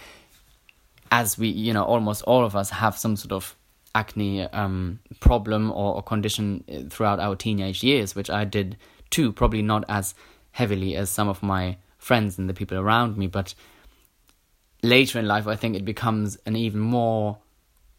as 1.11 1.37
we 1.37 1.49
you 1.49 1.73
know 1.73 1.83
almost 1.83 2.23
all 2.23 2.45
of 2.45 2.55
us 2.55 2.69
have 2.69 2.97
some 2.97 3.15
sort 3.15 3.31
of 3.31 3.55
acne 3.93 4.43
um 4.53 4.99
problem 5.19 5.69
or, 5.71 5.95
or 5.95 6.01
condition 6.01 6.63
throughout 6.89 7.19
our 7.19 7.35
teenage 7.35 7.83
years 7.83 8.15
which 8.15 8.29
I 8.29 8.45
did 8.45 8.77
too 9.09 9.33
probably 9.33 9.61
not 9.61 9.83
as 9.89 10.15
heavily 10.51 10.95
as 10.95 11.09
some 11.09 11.29
of 11.29 11.41
my 11.43 11.77
friends 11.97 12.37
and 12.37 12.49
the 12.49 12.53
people 12.53 12.77
around 12.77 13.17
me. 13.17 13.27
But 13.27 13.53
later 14.83 15.19
in 15.19 15.27
life, 15.27 15.47
I 15.47 15.55
think 15.55 15.75
it 15.75 15.85
becomes 15.85 16.37
an 16.45 16.55
even 16.55 16.79
more 16.79 17.37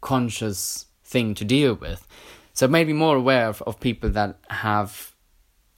conscious 0.01 0.87
thing 1.05 1.35
to 1.37 1.45
deal 1.45 1.75
with. 1.75 2.07
So 2.53 2.67
it 2.67 2.71
made 2.71 2.87
me 2.87 2.93
more 2.93 3.17
aware 3.17 3.49
of, 3.49 3.63
of 3.63 3.81
people 3.81 4.11
that 4.11 4.39
have 4.51 5.12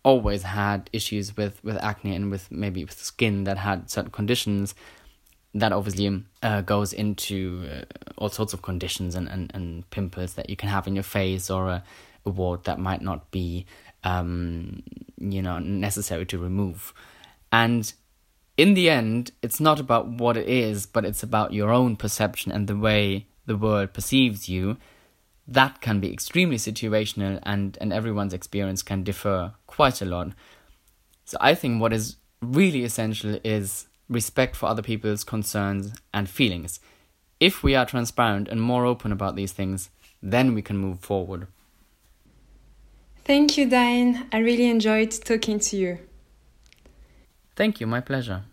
always 0.05 0.43
had 0.43 0.89
issues 0.93 1.37
with, 1.37 1.63
with 1.65 1.77
acne 1.83 2.15
and 2.15 2.31
with 2.31 2.51
maybe 2.51 2.85
with 2.85 3.01
skin 3.01 3.45
that 3.45 3.59
had 3.59 3.91
certain 3.91 4.11
conditions, 4.11 4.75
that 5.55 5.73
obviously 5.73 6.23
uh, 6.43 6.61
goes 6.61 6.93
into 6.93 7.69
uh, 7.71 7.85
all 8.19 8.29
sorts 8.29 8.53
of 8.53 8.63
conditions 8.63 9.15
and, 9.15 9.29
and, 9.29 9.51
and 9.55 9.89
pimples 9.91 10.35
that 10.35 10.51
you 10.51 10.57
can 10.57 10.69
have 10.69 10.87
in 10.87 10.95
your 10.95 11.05
face 11.05 11.51
or 11.51 11.69
a, 11.69 11.85
a 12.27 12.31
wart 12.31 12.65
that 12.65 12.79
might 12.79 13.03
not 13.03 13.31
be 13.31 13.65
um, 14.03 14.83
you 15.19 15.43
know 15.43 15.59
necessary 15.59 16.27
to 16.27 16.39
remove. 16.39 16.93
And 17.51 17.93
in 18.57 18.75
the 18.75 18.91
end, 18.91 19.33
it's 19.43 19.61
not 19.61 19.81
about 19.81 20.07
what 20.09 20.37
it 20.37 20.49
is, 20.49 20.87
but 20.87 21.05
it's 21.05 21.23
about 21.23 21.53
your 21.53 21.71
own 21.71 21.97
perception 21.97 22.53
and 22.53 22.67
the 22.67 22.77
way 22.77 23.27
the 23.47 23.57
world 23.57 23.93
perceives 23.93 24.49
you. 24.49 24.77
That 25.47 25.81
can 25.81 26.01
be 26.01 26.13
extremely 26.13 26.57
situational, 26.57 27.39
and, 27.43 27.77
and 27.81 27.93
everyone's 27.93 28.33
experience 28.33 28.83
can 28.83 29.03
differ 29.03 29.53
quite 29.67 30.01
a 30.01 30.07
lot. 30.07 30.33
So, 31.25 31.37
I 31.41 31.55
think 31.55 31.81
what 31.81 31.93
is 31.93 32.17
really 32.41 32.85
essential 32.85 33.39
is 33.45 33.87
respect 34.09 34.57
for 34.57 34.67
other 34.67 34.83
people's 34.83 35.25
concerns 35.25 35.93
and 36.13 36.29
feelings. 36.29 36.81
If 37.41 37.63
we 37.63 37.75
are 37.75 37.87
transparent 37.87 38.49
and 38.49 38.61
more 38.61 38.87
open 38.87 39.13
about 39.13 39.37
these 39.37 39.53
things, 39.53 39.91
then 40.23 40.55
we 40.55 40.63
can 40.63 40.79
move 40.79 41.01
forward. 41.01 41.47
Thank 43.25 43.57
you, 43.57 43.69
Diane. 43.69 44.29
I 44.33 44.39
really 44.39 44.67
enjoyed 44.67 45.11
talking 45.11 45.59
to 45.59 45.77
you. 45.77 45.99
Thank 47.57 47.81
you, 47.81 47.87
my 47.87 48.01
pleasure. 48.01 48.45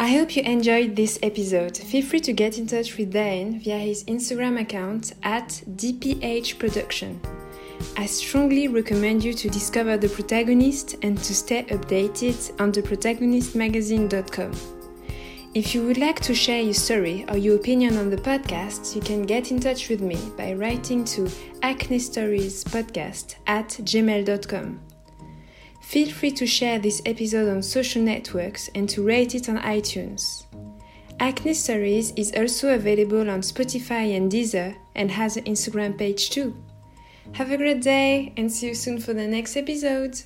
I 0.00 0.08
hope 0.08 0.34
you 0.34 0.42
enjoyed 0.42 0.96
this 0.96 1.20
episode. 1.22 1.76
Feel 1.76 2.04
free 2.04 2.20
to 2.20 2.32
get 2.32 2.58
in 2.58 2.66
touch 2.66 2.96
with 2.96 3.12
Diane 3.12 3.60
via 3.60 3.78
his 3.78 4.02
Instagram 4.04 4.60
account 4.60 5.12
at 5.22 5.48
DPH 5.76 6.58
Production. 6.58 7.20
I 7.96 8.06
strongly 8.06 8.66
recommend 8.66 9.22
you 9.22 9.32
to 9.34 9.48
discover 9.48 9.96
the 9.96 10.08
protagonist 10.08 10.96
and 11.02 11.16
to 11.18 11.34
stay 11.34 11.62
updated 11.64 12.60
on 12.60 12.72
theprotagonistmagazine.com. 12.72 14.52
If 15.54 15.72
you 15.72 15.86
would 15.86 15.98
like 15.98 16.18
to 16.22 16.34
share 16.34 16.60
your 16.60 16.74
story 16.74 17.24
or 17.28 17.36
your 17.36 17.54
opinion 17.54 17.96
on 17.96 18.10
the 18.10 18.16
podcast, 18.16 18.96
you 18.96 19.00
can 19.00 19.22
get 19.22 19.52
in 19.52 19.60
touch 19.60 19.88
with 19.88 20.00
me 20.00 20.18
by 20.36 20.54
writing 20.54 21.04
to 21.04 21.22
acnestoriespodcast 21.62 23.36
at 23.46 23.68
gmail.com. 23.68 24.80
Feel 25.84 26.10
free 26.10 26.32
to 26.32 26.46
share 26.46 26.80
this 26.80 27.00
episode 27.06 27.48
on 27.48 27.62
social 27.62 28.02
networks 28.02 28.68
and 28.74 28.88
to 28.88 29.04
rate 29.04 29.36
it 29.36 29.48
on 29.48 29.58
iTunes. 29.58 30.44
Acne 31.20 31.54
Stories 31.54 32.12
is 32.16 32.32
also 32.36 32.74
available 32.74 33.30
on 33.30 33.42
Spotify 33.42 34.16
and 34.16 34.32
Deezer 34.32 34.74
and 34.96 35.10
has 35.10 35.36
an 35.36 35.44
Instagram 35.44 35.96
page 35.96 36.30
too. 36.30 36.56
Have 37.34 37.52
a 37.52 37.56
great 37.56 37.82
day 37.82 38.32
and 38.36 38.50
see 38.50 38.68
you 38.68 38.74
soon 38.74 38.98
for 38.98 39.14
the 39.14 39.26
next 39.28 39.56
episode. 39.56 40.20